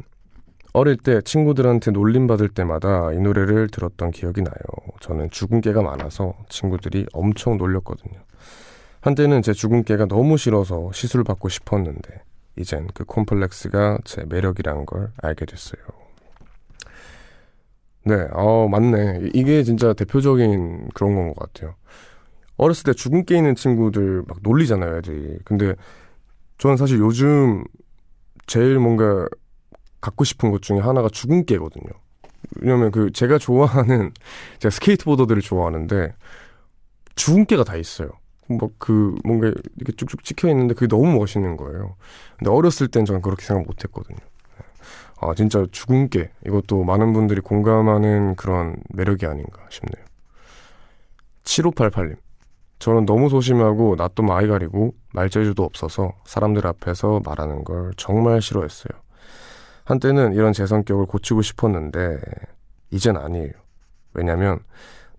[0.74, 4.56] 어릴 때 친구들한테 놀림 받을 때마다 이 노래를 들었던 기억이 나요.
[5.00, 8.20] 저는 죽은 깨가 많아서 친구들이 엄청 놀렸거든요.
[9.02, 12.22] 한때는 제 죽은 깨가 너무 싫어서 시술 받고 싶었는데
[12.58, 15.82] 이젠 그 콤플렉스가 제 매력이란 걸 알게 됐어요.
[18.08, 19.32] 네, 어, 맞네.
[19.34, 21.76] 이게 진짜 대표적인 그런 건 것 같아요.
[22.58, 25.40] 어렸을 때 죽은 깨 있는 친구들 막 놀리잖아요, 애들이.
[25.46, 25.76] 근데
[26.58, 27.64] 저는 사실 요즘
[28.48, 29.28] 제일 뭔가
[30.02, 31.90] 갖고 싶은 것 중에 하나가 죽은 깨거든요.
[32.62, 34.12] 왜냐면 그 제가 좋아하는
[34.60, 36.14] 제가 스케이트보더들을 좋아하는데
[37.16, 38.10] 죽은 깨가 다 있어요.
[38.50, 41.96] 뭐그 뭔가 이렇게 쭉쭉 찍혀 있는데 그게 너무 멋있는 거예요.
[42.38, 44.18] 근데 어렸을 땐 저는 그렇게 생각 못 했거든요.
[45.20, 45.66] 아, 진짜
[46.10, 50.06] 게 이것도 많은 분들이 공감하는 그런 매력이 아닌가 싶네요.
[51.44, 52.18] 7588님.
[52.80, 59.00] 저는 너무 소심하고 낯도 많이 가리고 말재주도 없어서 사람들 앞에서 말하는 걸 정말 싫어했어요.
[59.86, 62.20] 한때는 이런 제 성격을 고치고 싶었는데
[62.92, 63.52] 이젠 아니에요.
[64.14, 64.60] 왜냐면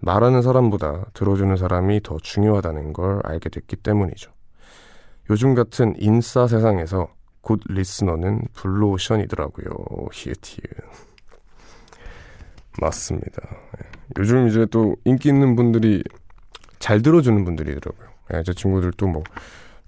[0.01, 4.31] 말하는 사람보다 들어주는 사람이 더 중요하다는 걸 알게 됐기 때문이죠.
[5.31, 7.09] 요즘 같은 인싸 세상에서
[7.49, 9.71] 굿 리스너는 블루오션이더라고요.
[10.13, 10.61] 히읗히읗.
[12.79, 13.43] 맞습니다.
[13.79, 13.89] 예.
[14.19, 16.05] 요즘 이제 또 인기 있는 분들이
[16.79, 18.09] 잘 들어주는 분들이더라고요.
[18.35, 19.23] 예, 제 친구들도 뭐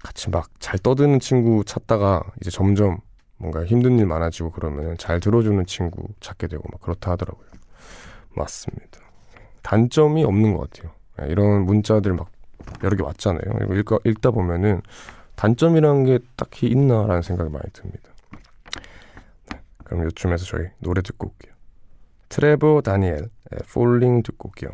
[0.03, 2.97] 같이 막 잘 떠드는 친구 찾다가 이제 점점
[3.37, 7.45] 뭔가 힘든 일 많아지고 그러면 잘 들어주는 친구 찾게 되고 막 그렇다 하더라고요.
[8.35, 8.99] 맞습니다.
[9.61, 10.93] 단점이 없는 것 같아요.
[11.21, 12.31] 예, 이런 문자들 막
[12.83, 13.43] 여러 개 왔잖아요.
[14.05, 14.81] 읽다 보면은
[15.41, 18.11] 단점이라는 게 딱히 있나라는 생각이 많이 듭니다.
[19.51, 21.55] 네, 그럼 요쯤에서 저희 노래 듣고 올게요.
[22.29, 24.69] 트레버 다니엘 Falling 듣고 올게요.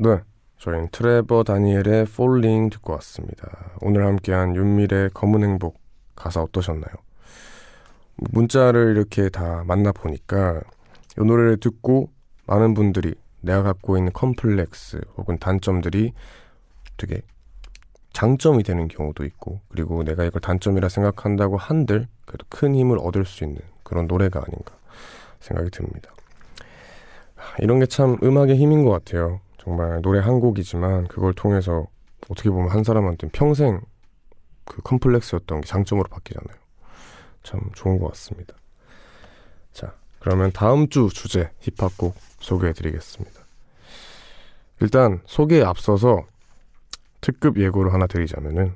[0.00, 0.20] 네,
[0.58, 3.72] 저희는 트레버 다니엘의 Falling 듣고 왔습니다.
[3.80, 5.80] 오늘 함께한 윤밀의 검은 행복
[6.14, 6.92] 가사 어떠셨나요?
[8.16, 10.60] 문자를 이렇게 다 만나보니까
[11.18, 12.10] 이 노래를 듣고
[12.46, 16.12] 많은 분들이 내가 갖고 있는 컴플렉스 혹은 단점들이
[16.96, 17.22] 되게
[18.12, 23.44] 장점이 되는 경우도 있고 그리고 내가 이걸 단점이라 생각한다고 한들 그래도 큰 힘을 얻을 수
[23.44, 24.74] 있는 그런 노래가 아닌가
[25.40, 26.10] 생각이 듭니다.
[27.60, 29.40] 이런 게 참 음악의 힘인 것 같아요.
[29.68, 31.86] 정말 노래 한 곡이지만 그걸 통해서
[32.30, 33.82] 어떻게 보면 한 사람한테는 평생
[34.64, 36.56] 그 컴플렉스였던 게 장점으로 바뀌잖아요.
[37.42, 38.54] 참 좋은 것 같습니다.
[39.72, 43.42] 자, 그러면 다음 주 주제 힙합곡 소개해 드리겠습니다.
[44.80, 46.22] 일단 소개에 앞서서
[47.20, 48.74] 특급 예고를 하나 드리자면은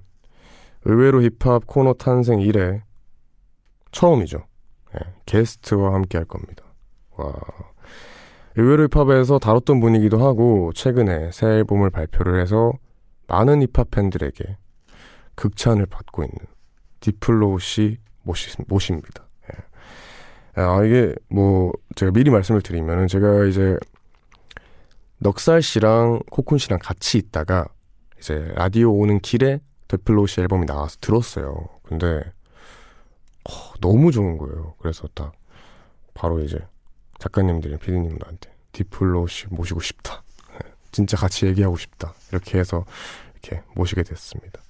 [0.85, 2.83] 의외로 힙합 코너 탄생 이래
[3.93, 4.45] 처음이죠.
[4.95, 6.65] 네, 게스트와 함께 할 겁니다.
[7.13, 7.33] 와.
[8.57, 12.73] 의외로 힙합에서 다뤘던 분이기도 하고 최근에 새 앨범을 발표를 해서
[13.27, 14.57] 많은 힙합 팬들에게
[15.35, 16.37] 극찬을 받고 있는
[17.01, 19.27] 딥플로우 씨 모시, 모십니다.
[19.53, 20.63] 예.
[20.63, 23.77] 아, 이게 뭐 제가 미리 말씀을 드리면은 제가 이제
[25.19, 27.67] 넉살 씨랑 코쿤 씨랑 같이 있다가
[28.19, 31.69] 이제 라디오 오는 길에 딥플로우 씨 앨범이 나와서 들었어요.
[31.83, 32.23] 근데
[33.45, 34.75] 어, 너무 좋은 거예요.
[34.79, 35.33] 그래서 딱
[36.15, 36.59] 바로 이제
[37.23, 40.25] 작가님들이 피디님들한테 딥플로우 씨 모시고 싶다.
[40.55, 40.73] 예.
[40.91, 42.15] 진짜 같이 얘기하고 싶다.
[42.33, 42.85] 이렇게 해서
[43.33, 44.61] 이렇게 모시게 됐습니다.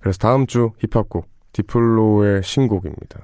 [0.00, 3.20] 그래서 다음 주 힙합곡 딥플로우의 신곡입니다.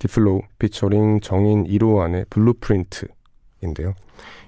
[0.00, 3.94] 딥플로우 피처링 정인 1호안의 Blueprint인데요.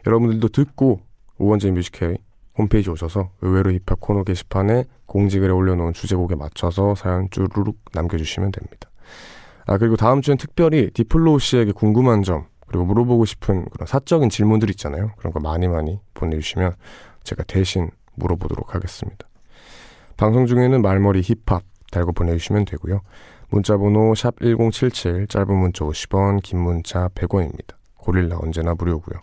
[0.05, 1.01] 여러분들도 듣고
[1.39, 2.19] 우원재의 뮤직하이
[2.59, 8.91] 홈페이지 오셔서 의외로 힙합 코너 게시판에 공지글에 올려놓은 주제곡에 맞춰서 사연 쭈루룩 남겨주시면 됩니다.
[9.67, 14.69] 아 그리고 다음 주엔 특별히 딥플로우 씨에게 궁금한 점 그리고 물어보고 싶은 그런 사적인 질문들
[14.71, 15.13] 있잖아요.
[15.17, 16.75] 그런 거 많이 많이 보내주시면
[17.23, 19.29] 제가 대신 물어보도록 하겠습니다.
[20.17, 23.03] 방송 중에는 말머리 힙합 달고 보내주시면 되고요.
[23.51, 27.77] 문자번호 샵 1077, 짧은 문자 50원, 긴 문자 100원입니다.
[27.95, 29.21] 고릴라 언제나 무료고요.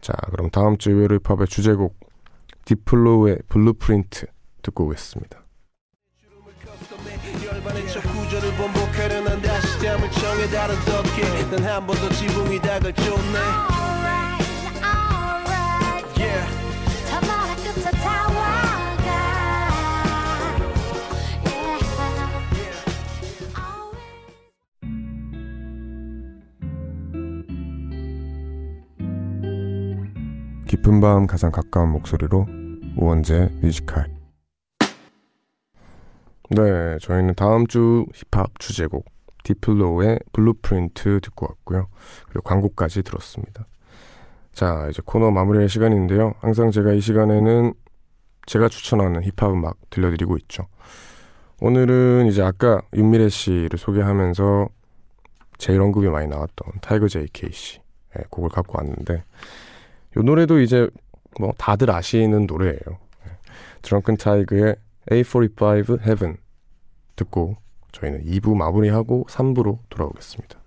[0.00, 1.94] 자, 그럼 다음 주 의외로 힙합의 주제곡
[2.64, 4.26] 디플로우의 블루프린트
[4.62, 5.45] 듣고 오겠습니다.
[30.68, 32.46] 깊은 밤 가장 가까운 목소리로
[32.96, 34.08] 우원재의 뮤직하이.
[36.50, 39.15] 네, 저희는 다음 주 힙합 주제곡
[39.46, 41.86] 딥플로우의 Blueprint 듣고 왔고요.
[42.24, 43.66] 그리고 광고까지 들었습니다.
[44.52, 46.34] 자, 이제 코너 마무리할 시간인데요.
[46.40, 47.72] 항상 제가 이 시간에는
[48.46, 50.66] 제가 추천하는 힙합 음악 들려드리고 있죠.
[51.60, 54.68] 오늘은 이제 아까 윤미래 씨를 소개하면서
[55.58, 57.80] 제일 언급이 많이 나왔던 타이거 JK 씨
[58.14, 59.24] 네, 곡을 갖고 왔는데
[60.16, 60.88] 이 노래도 이제
[61.38, 62.98] 뭐 다들 아시는 노래예요.
[63.82, 64.76] 드렁큰 타이그의
[65.10, 66.36] A45 Heaven
[67.14, 67.56] 듣고
[67.96, 70.58] 저희는 2부 마무리하고 3부로 돌아오겠습니다.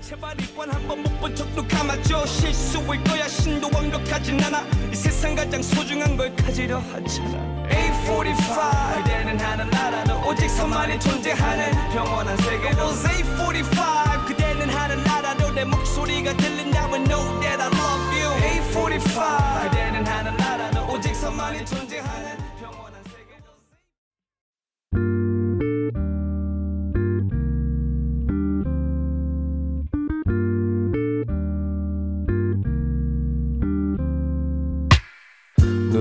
[0.00, 2.26] 제발 이번 한번 못본 척도 감아줘.
[2.26, 3.26] 실수일 거야.
[3.26, 4.62] 신도 완벽하진 않아.
[4.92, 7.66] 이 세상 가장 소중한 걸 가지려 하잖아.
[7.68, 12.90] A45 그대는 하늘 나라도 오직 서만이 존재하는 평온한 세계로.
[12.90, 18.30] A45 그대는 하늘 나라도 내 목소리가 들린다면 know that I love you.
[18.42, 21.85] A45 그대는 하늘 나라도 오직 서만이 존재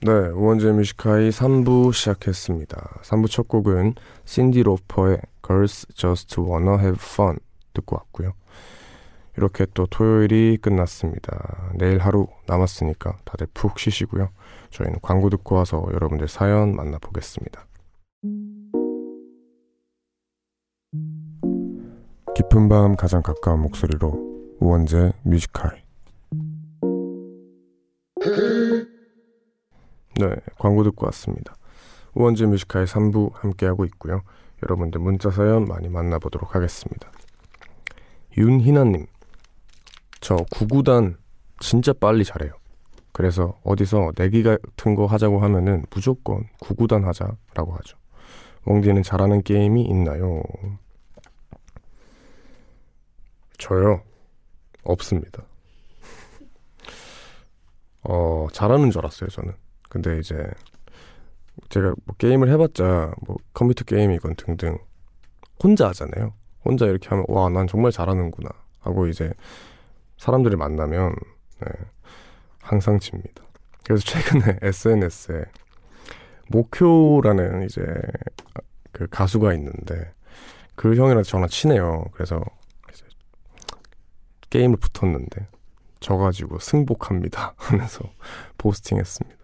[0.00, 3.00] 네, 우원재 뮤지카이 3부 시작했습니다.
[3.02, 3.94] 3부 첫 곡은
[4.26, 7.38] 신디 로퍼의 Girls Just Wanna Have Fun
[7.74, 8.32] 듣고 왔고요.
[9.36, 11.72] 이렇게 또 토요일이 끝났습니다.
[11.74, 14.28] 내일 하루 남았으니까 다들 푹 쉬시고요.
[14.70, 17.66] 저희는 광고 듣고 와서 여러분들 사연 만나보겠습니다.
[22.36, 25.72] 깊은 밤 가장 가까운 목소리로 우원재 뮤지카
[30.18, 31.54] 네, 광고 듣고 왔습니다.
[32.14, 34.22] 우원재 뮤지카의 3부 함께하고 있고요.
[34.64, 37.08] 여러분들 문자 사연 많이 만나보도록 하겠습니다.
[38.36, 39.06] 윤희나님,
[40.20, 41.18] 저 구구단
[41.60, 42.50] 진짜 빨리 잘해요.
[43.12, 47.96] 그래서 어디서 내기 같은 거 하자고 하면은 무조건 구구단 하자라고 하죠.
[48.64, 50.42] 웡디는 잘하는 게임이 있나요?
[53.58, 54.02] 저요?
[54.82, 55.44] 없습니다.
[58.02, 59.67] 어, 잘하는 줄 알았어요, 저는.
[59.88, 60.36] 근데 이제
[61.70, 64.78] 제가 뭐 게임을 해봤자 뭐 컴퓨터 게임이건 등등
[65.62, 66.34] 혼자 하잖아요.
[66.64, 69.32] 혼자 이렇게 하면 와 난 정말 잘하는구나 하고 이제
[70.18, 71.14] 사람들을 만나면
[71.60, 71.68] 네,
[72.60, 73.42] 항상 집니다.
[73.84, 75.44] 그래서 최근에 SNS에
[76.48, 77.82] 목표라는 이제
[78.92, 80.12] 그 가수가 있는데
[80.74, 82.04] 그 형이랑 저랑 친해요.
[82.12, 82.40] 그래서
[84.50, 85.46] 게임을 붙었는데
[86.00, 88.04] 져가지고 승복합니다 하면서
[88.58, 89.37] 포스팅했습니다.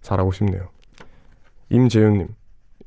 [0.00, 0.68] 잘하고 싶네요.
[1.70, 2.28] 임재윤님,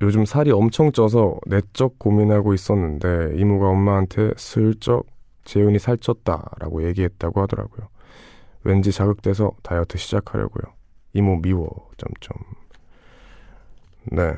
[0.02, 5.06] 요즘 살이 엄청 쪄서 내적 고민하고 있었는데 이모가 엄마한테 슬쩍
[5.46, 7.88] 재윤이 살쪘다라고 얘기했다고 하더라고요.
[8.64, 10.74] 왠지 자극돼서 다이어트 시작하려고요.
[11.14, 11.90] 이모 미워.
[11.98, 12.38] 점점.
[14.12, 14.36] 네.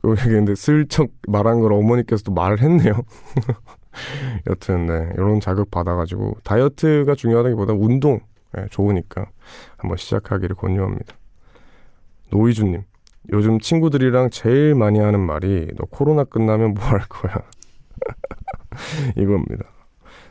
[0.00, 2.94] 근데 슬쩍 말한 걸 어머니께서도 말을 했네요.
[4.48, 8.20] 여튼 네 이런 자극 받아가지고 다이어트가 중요하다기보다 운동
[8.52, 9.26] 네, 좋으니까
[9.76, 11.14] 한번 시작하기를 권유합니다.
[12.30, 12.82] 노이주님,
[13.32, 17.34] 요즘 친구들이랑 제일 많이 하는 말이 너 코로나 끝나면 뭐 할 거야?
[19.16, 19.64] 이겁니다.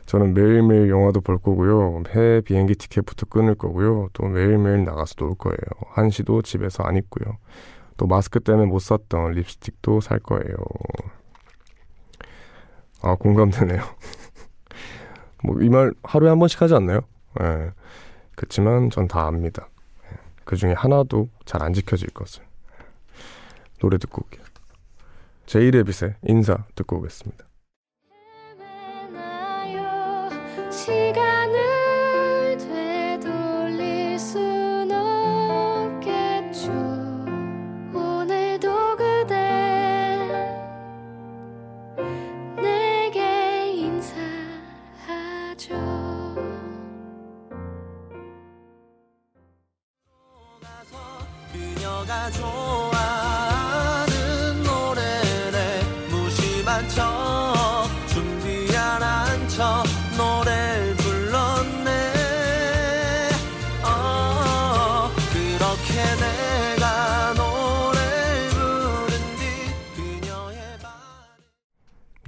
[0.06, 2.02] 저는 매일매일 영화도 볼 거고요.
[2.08, 4.08] 해외 비행기 티켓부터 끊을 거고요.
[4.12, 5.56] 또 매일매일 나가서 놀 거예요.
[5.90, 7.36] 한시도 집에서 안 입고요.
[7.96, 10.56] 또 마스크 때문에 못 샀던 립스틱도 살 거예요.
[13.02, 13.80] 아, 공감되네요.
[15.44, 17.00] 뭐, 이 말 하루에 한 번씩 하지 않나요?
[17.40, 17.44] 예.
[17.44, 17.70] 네.
[18.40, 19.68] 그렇지만 전 다 압니다.
[20.46, 22.42] 그 중에 하나도 잘 안 지켜질 것을.
[23.80, 24.42] 노래 듣고 올게요.
[25.44, 27.44] 제이레빗의 인사 듣고 오겠습니다.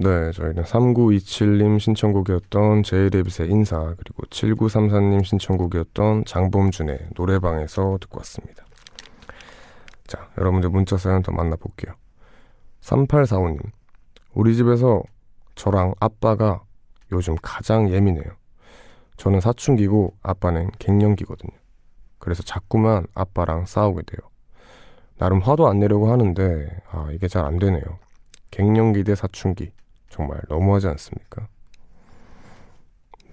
[0.03, 8.65] 네, 저희는 3927님 신청곡이었던 제이레빗의 인사, 그리고 7934님 신청곡이었던 장범준의 노래방에서 듣고 왔습니다.
[10.13, 11.95] 자, 여러분들 문자 사연 더 만나볼게요.
[12.81, 13.59] 3845님,
[14.35, 15.01] 우리 집에서
[15.55, 16.61] 저랑 아빠가
[17.11, 18.31] 요즘 가장 예민해요.
[19.17, 21.57] 저는 사춘기고 아빠는 갱년기거든요.
[22.19, 24.29] 그래서 자꾸만 아빠랑 싸우게 돼요.
[25.17, 27.81] 나름 화도 안 내려고 하는데, 아, 이게 잘 안 되네요.
[28.51, 29.71] 갱년기 대 사춘기.
[30.09, 31.47] 정말 너무하지 않습니까?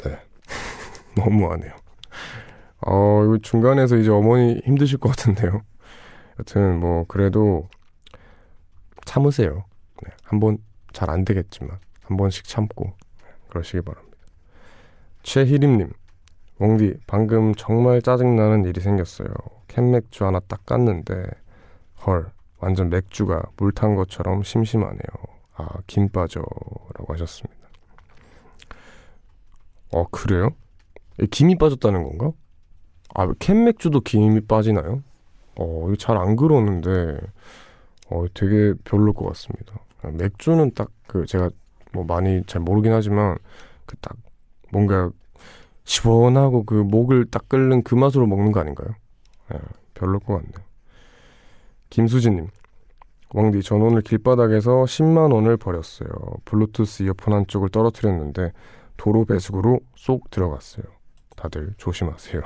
[0.02, 0.18] 네.
[1.14, 1.72] 너무하네요.
[2.86, 5.60] 어, 이거 중간에서 이제 어머니 힘드실 것 같은데요.
[6.40, 7.68] 여튼 뭐 그래도
[9.04, 9.64] 참으세요.
[10.02, 10.58] 네, 한번
[10.92, 12.94] 잘 안 되겠지만 한 번씩 참고
[13.50, 14.16] 그러시기 바랍니다.
[15.22, 15.92] 최희림님,
[16.58, 19.28] 웡디, 방금 정말 짜증나는 일이 생겼어요.
[19.68, 21.30] 캔맥주 하나 딱 깠는데,
[22.06, 25.00] 헐, 완전 맥주가 물 탄 것처럼 심심하네요.
[25.54, 26.40] 아, 김 빠져.
[26.94, 27.60] 라고 하셨습니다.
[29.92, 30.50] 어, 그래요?
[31.30, 32.32] 김이 빠졌다는 건가?
[33.14, 35.02] 아, 캔맥주도 김이 빠지나요?
[35.60, 37.20] 어, 이거 잘 안 그러는데,
[38.10, 39.74] 어, 되게 별로일 것 같습니다.
[40.14, 41.50] 맥주는 딱 그, 제가
[41.92, 43.36] 뭐 많이 잘 모르긴 하지만,
[43.86, 44.16] 그 딱,
[44.72, 45.10] 뭔가,
[45.84, 48.90] 시원하고 그 목을 딱 끓는 그 맛으로 먹는 거 아닌가요?
[49.54, 49.58] 예,
[49.94, 50.66] 별로일 것 같네요.
[51.90, 52.48] 김수진님,
[53.34, 56.08] 왕디, 전 오늘 길바닥에서 10만 원을 버렸어요.
[56.44, 58.52] 블루투스 이어폰 한쪽을 떨어뜨렸는데,
[58.96, 60.84] 도로 배수구로 쏙 들어갔어요.
[61.36, 62.42] 다들 조심하세요.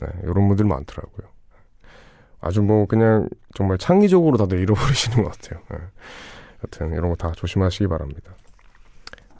[0.00, 1.28] 네, 이런 분들 많더라고요.
[2.40, 5.62] 아주 뭐 그냥 정말 창의적으로 다들 잃어버리시는 것 같아요.
[5.70, 5.78] 네.
[6.64, 8.32] 여튼 이런 거 다 조심하시기 바랍니다.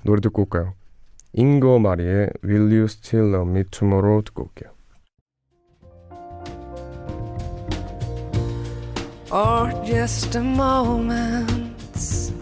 [0.04, 0.74] 노래 듣고 올까요?
[1.32, 4.70] 잉거 마리의 Will You Still Love Me Tomorrow 듣고 올게요.
[9.32, 12.32] Or just a moment's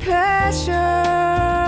[0.00, 1.63] pleasure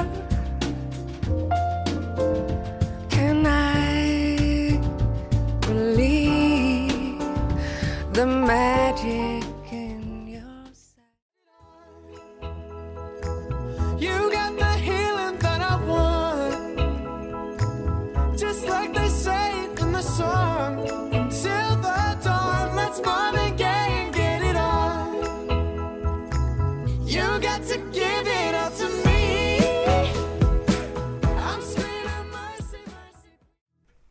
[8.17, 8.76] the man.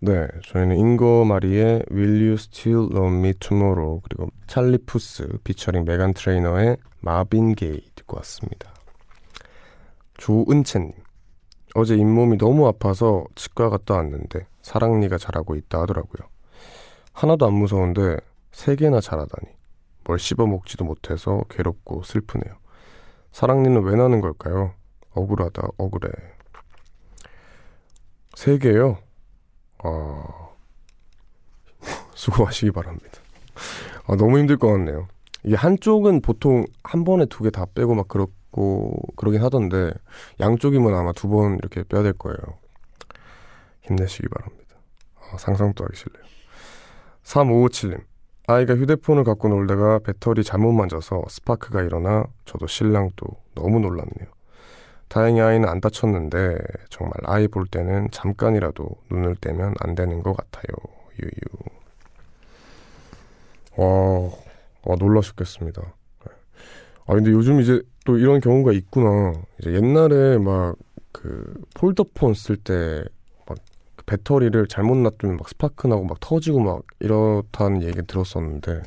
[0.06, 6.14] 네, 저희는 잉거 마리의 Will You Still Love Me Tomorrow 그리고 찰리 푸스 피처링 메간
[6.14, 8.72] 트레이너의 마빈 게이 듣고 왔습니다.
[10.18, 10.92] 조은채님
[11.74, 16.30] 어제 잇몸이 너무 아파서 치과 갔다 왔는데 사랑니가 자라고 있다 하더라고요.
[17.14, 18.18] 하나도 안 무서운데
[18.52, 19.52] 세 개나 자라다니
[20.04, 22.54] 뭘 씹어 먹지도 못해서 괴롭고 슬프네요.
[23.32, 24.76] 사랑니는 왜 나는 걸까요?
[25.16, 26.12] 억울하다 억울해.
[28.36, 29.00] 세 개요?
[29.86, 30.50] 아
[32.16, 33.20] 수고하시기 바랍니다.
[34.08, 35.08] 아, 너무 힘들 것 같네요.
[35.44, 39.92] 이게 한쪽은 보통 한 번에 두 개 다 빼고 막 그렇고 그러긴 하던데
[40.40, 42.38] 양쪽이면 아마 두 번 이렇게 빼야 될 거예요.
[43.82, 44.76] 힘내시기 바랍니다.
[45.32, 46.24] 아, 상상도 하기 싫네요.
[47.24, 48.02] 3557님
[48.48, 53.26] 아이가 휴대폰을 갖고 놀다가 배터리 잘못 만져서 스파크가 일어나 저도 신랑도
[53.56, 54.28] 너무 놀랐네요.
[55.08, 56.58] 다행히 아이는 안 다쳤는데
[56.90, 60.76] 정말 아이 볼 때는 잠깐이라도 눈을 떼면 안 되는 것 같아요.
[61.22, 61.32] 유유.
[63.78, 64.30] 와,
[64.84, 65.82] 와 놀라셨겠습니다.
[67.08, 69.34] 아 근데 요즘 이제 또 이런 경우가 있구나.
[69.60, 70.76] 이제 옛날에 막
[71.16, 73.06] 그 폴더폰 쓸 때
[73.48, 73.58] 막
[74.06, 78.82] 배터리를 잘못 놔두면 막 스파크 나고 막 터지고 막 이렇다는 얘기 들었었는데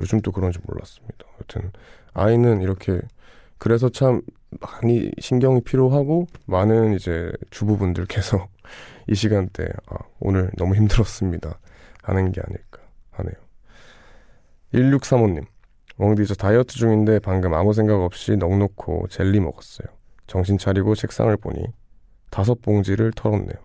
[0.00, 1.26] 요즘 또 그런지 몰랐습니다.
[1.40, 1.72] 여튼
[2.14, 3.00] 아이는 이렇게
[3.58, 4.22] 그래서 참
[4.60, 8.46] 많이 신경이 필요하고 많은 이제 주부분들께서
[9.08, 11.58] 이 시간대 아, 오늘 너무 힘들었습니다
[12.02, 12.80] 하는 게 아닐까
[13.12, 13.34] 하네요.
[14.74, 15.44] 1635님
[15.98, 19.88] 웡디 저 다이어트 중인데 방금 아무 생각 없이 넉넉고 젤리 먹었어요.
[20.26, 21.64] 정신 차리고 책상을 보니
[22.30, 23.56] 다섯 봉지를 털었네요.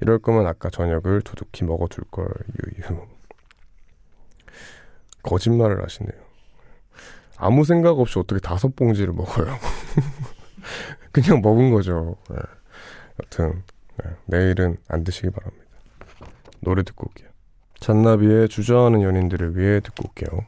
[0.00, 2.28] 이럴 거면 아까 저녁을 두둑히 먹어둘 걸
[2.64, 3.06] 유유.
[5.22, 6.27] 거짓말을 하시네요.
[7.38, 9.56] 아무 생각 없이 어떻게 다섯 봉지를 먹어요?
[11.12, 12.16] 그냥 먹은 거죠.
[12.30, 12.36] 네.
[13.22, 13.62] 여튼
[14.02, 14.10] 네.
[14.26, 15.64] 내일은 안 드시기 바랍니다.
[16.60, 17.28] 노래 듣고 올게요.
[17.80, 20.46] 잔나비의 주저하는 연인들을 위해 듣고 올게요.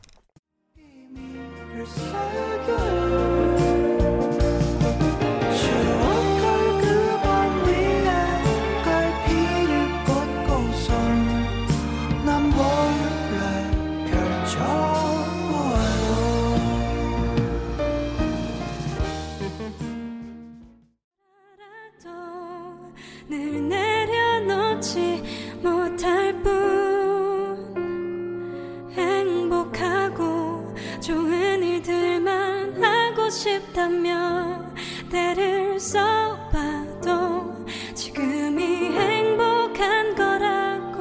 [33.81, 34.75] 싶다면
[35.11, 37.65] 때를 써봐도
[37.95, 40.99] 지금이 행복한 거라고.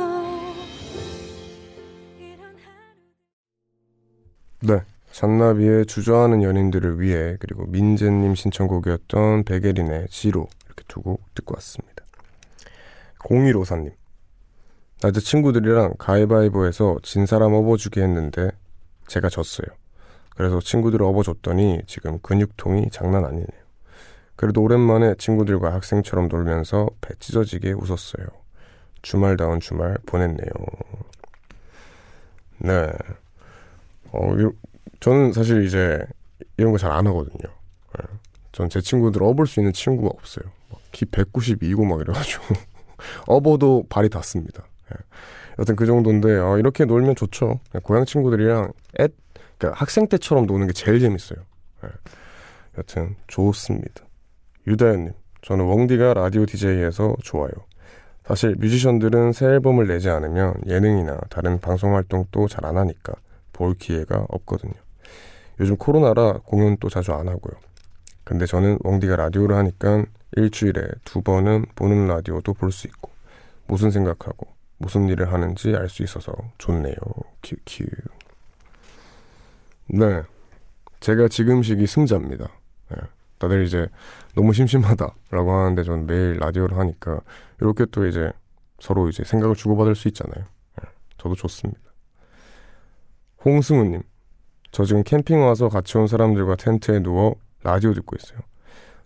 [4.61, 4.81] 네.
[5.11, 12.05] 잔나비의 주저하는 연인들을 위해 그리고 민재님 신청곡이었던 백예린의 지로 이렇게 두 곡 듣고 왔습니다.
[13.19, 13.91] 0154님.
[15.01, 18.51] 낮에 친구들이랑 가위바위보해서 진 사람 업어주기 했는데
[19.07, 19.67] 제가 졌어요
[20.39, 23.45] 그래서 친구들을 업어줬더니 지금 근육통이 장난 아니네요.
[24.37, 28.25] 그래도 오랜만에 친구들과 학생처럼 놀면서 배 찢어지게 웃었어요.
[29.01, 30.49] 주말다운 주말 보냈네요.
[32.59, 32.87] 네.
[34.13, 34.33] 어,
[35.01, 35.99] 저는 사실 이제
[36.55, 37.53] 이런 거 잘 안 하거든요.
[37.97, 38.05] 네.
[38.53, 40.45] 전제 친구들 업을 수 있는 친구가 없어요.
[40.93, 42.43] 키 192고 막 이래가지고
[43.27, 44.63] 업어도 발이 닿습니다.
[44.93, 44.95] 예.
[45.59, 47.59] 여튼 그 정도인데 어, 이렇게 놀면 좋죠.
[47.75, 48.71] 예, 고향 친구들이랑
[49.01, 49.09] 애,
[49.59, 51.39] 그러니까 학생 때처럼 노는 게 제일 재밌어요.
[51.83, 51.89] 예.
[52.77, 54.05] 여튼 좋습니다.
[54.65, 57.51] 유다현님, 저는 웡디가 라디오 DJ에서 좋아요.
[58.25, 63.13] 사실 뮤지션들은 새 앨범을 내지 않으면 예능이나 다른 방송 활동도 잘 안 하니까
[63.53, 64.73] 볼 기회가 없거든요.
[65.59, 67.53] 요즘 코로나라 공연도 자주 안 하고요.
[68.23, 70.05] 근데 저는 웡디가 라디오를 하니까
[70.37, 73.09] 일주일에 두 번은 보는 라디오도 볼 수 있고
[73.67, 74.47] 무슨 생각하고
[74.77, 76.95] 무슨 일을 하는지 알 수 있어서 좋네요.
[77.43, 77.85] 큐큐.
[79.89, 80.23] 네.
[80.99, 82.47] 제가 지금 시기 승자입니다.
[82.89, 82.97] 네.
[83.39, 83.87] 다들 이제
[84.35, 87.21] 너무 심심하다라고 하는데 저는 매일 라디오를 하니까
[87.61, 88.31] 이렇게 또 이제
[88.79, 90.45] 서로 이제 생각을 주고받을 수 있잖아요.
[90.77, 90.89] 네.
[91.17, 91.81] 저도 좋습니다.
[93.43, 94.03] 홍승우님,
[94.71, 98.39] 저 지금 캠핑 와서 같이 온 사람들과 텐트에 누워 라디오 듣고 있어요.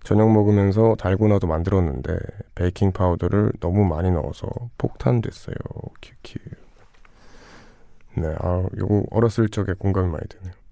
[0.04, 2.18] 저녁 먹으면서 달고나도 만들었는데
[2.56, 5.56] 베이킹 파우더를 너무 많이 넣어서 폭탄 됐어요.
[6.02, 6.40] 큐큐.
[8.18, 10.63] 네, 아, 요거 어렸을 적에 공감이 많이 되네요.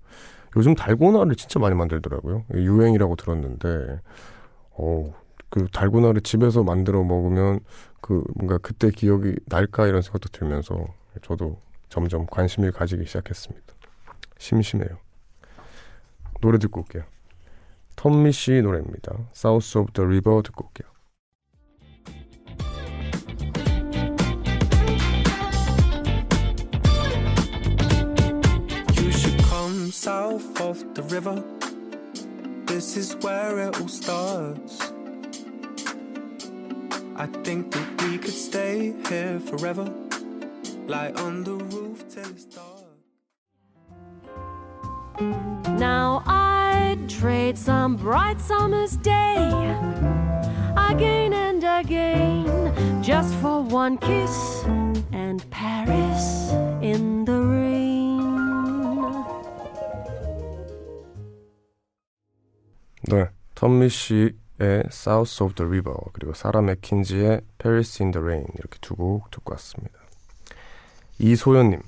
[0.58, 2.45] 요즘 달고나를 진짜 많이 만들더라고요.
[2.54, 4.02] 유행이라고 들었는데,
[4.72, 5.14] 어,
[5.49, 7.60] 그 달고나를 집에서 만들어 먹으면
[8.02, 10.86] 그 뭔가 그때 기억이 날까 이런 생각도 들면서
[11.22, 13.74] 저도 점점 관심을 가지기 시작했습니다.
[14.38, 14.97] 심심해요.
[16.41, 17.04] 노래 듣고 올게요.
[17.95, 19.14] 톰미 씨 노래입니다.
[19.36, 20.91] South of the River 듣고 올게요.
[29.92, 31.44] South of the river.
[32.66, 34.92] This is where it all starts.
[37.16, 39.94] I think that we could stay here forever.
[40.88, 42.82] Lie on the roof till it's dark.
[45.78, 49.38] Now I'd trade some bright summer's day
[50.78, 54.64] again and again just for one kiss
[55.12, 57.41] and Paris in the
[63.12, 64.32] 네, 톰미 씨의
[64.88, 69.51] South of the River 그리고 사라 맥킨지의 Paris in the Rain 이렇게 두 곡 듣고
[69.53, 69.99] 왔습니다.
[71.20, 71.82] 이소연님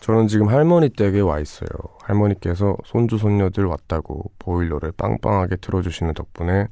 [0.00, 1.68] 저는 지금 할머니 댁에 와 있어요.
[2.02, 6.66] 할머니께서 손주 손녀들 왔다고 보일러를 빵빵하게 틀어주시는 덕분에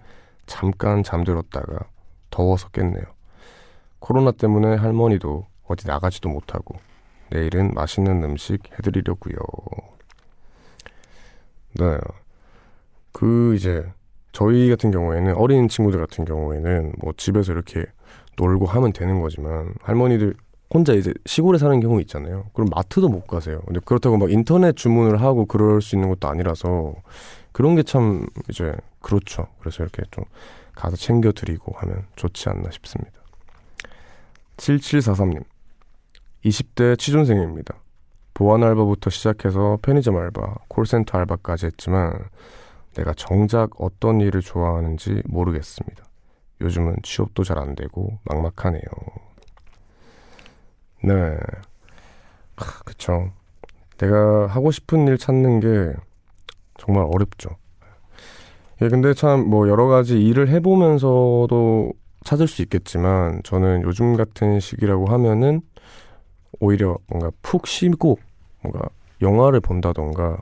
[0.47, 1.78] 잠깐 잠들었다가
[2.31, 3.05] 더워서 깼네요.
[4.01, 6.76] 코로나 때문에 할머니도 어디 나가지도 못하고
[7.31, 9.37] 내일은 맛있는 음식 해드리려고요.
[11.74, 11.99] 네.
[13.13, 13.85] 그 이제
[14.33, 17.85] 저희 같은 경우에는 어린 친구들 같은 경우에는 뭐 집에서 이렇게
[18.37, 20.35] 놀고 하면 되는 거지만 할머니들
[20.73, 22.47] 혼자 이제 시골에 사는 경우 있잖아요.
[22.53, 23.61] 그럼 마트도 못 가세요.
[23.67, 26.95] 근데 그렇다고 막 인터넷 주문을 하고 그럴 수 있는 것도 아니라서
[27.53, 29.49] 그런 게 참 이제 그렇죠.
[29.59, 30.25] 그래서 이렇게 좀
[30.75, 33.13] 가서 챙겨드리고 하면 좋지 않나 싶습니다.
[34.57, 35.43] 7743님.
[36.45, 37.75] 20대 취준생입니다.
[38.33, 42.13] 보안 알바부터 시작해서 편의점 알바, 콜센터 알바까지 했지만
[42.95, 46.05] 내가 정작 어떤 일을 좋아하는지 모르겠습니다.
[46.61, 48.82] 요즘은 취업도 잘 안 되고 막막하네요.
[51.03, 51.36] 네.
[52.57, 53.30] 아, 그쵸.
[53.99, 55.93] 내가 하고 싶은 일 찾는 게
[56.78, 57.51] 정말 어렵죠.
[58.82, 61.93] 예, 근데 참 뭐 여러 가지 일을 해보면서도
[62.24, 65.61] 찾을 수 있겠지만 저는 요즘 같은 시기라고 하면은
[66.61, 68.18] 오히려 뭔가 푹 쉬고
[68.62, 68.88] 뭔가
[69.22, 70.38] 영화를 본다던가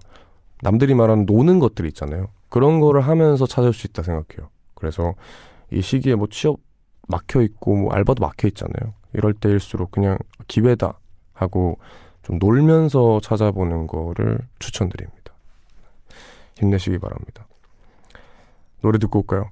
[0.63, 2.29] 남들이 말하는 노는 것들 있잖아요.
[2.49, 4.51] 그런 거를 하면서 찾을 수 있다 생각해요.
[4.75, 5.15] 그래서
[5.71, 6.61] 이 시기에 뭐 취업
[7.09, 8.95] 막혀 있고 뭐 알바도 막혀 있잖아요.
[9.13, 10.99] 이럴 때일수록 그냥 기회다
[11.33, 11.79] 하고
[12.23, 15.33] 좀 놀면서 찾아보는 거를 추천드립니다.
[16.59, 17.47] 힘내시기 바랍니다.
[18.81, 19.51] 노래 듣고 올까요?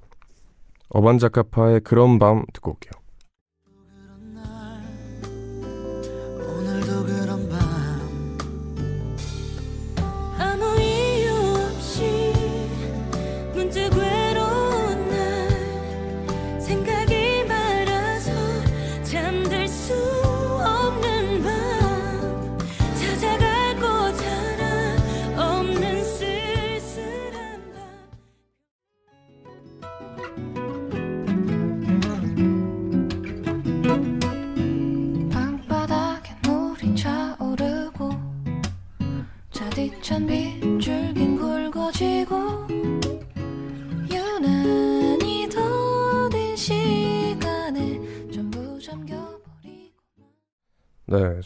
[0.89, 2.91] 어반자카파의 그런 밤 듣고 올게요.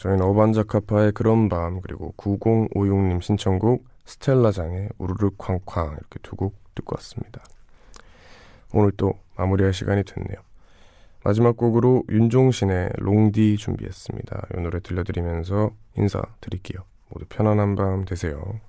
[0.01, 7.43] 저희는 어반자카파의 그런 밤 그리고 9056님 신청곡 스텔라장의 우르르 쾅쾅 이렇게 두 곡 듣고 왔습니다.
[8.73, 10.39] 오늘 또 마무리할 시간이 됐네요.
[11.23, 14.47] 마지막 곡으로 윤종신의 롱디 준비했습니다.
[14.57, 16.83] 이 노래 들려드리면서 인사드릴게요.
[17.09, 18.59] 모두 편안한 밤 되세요.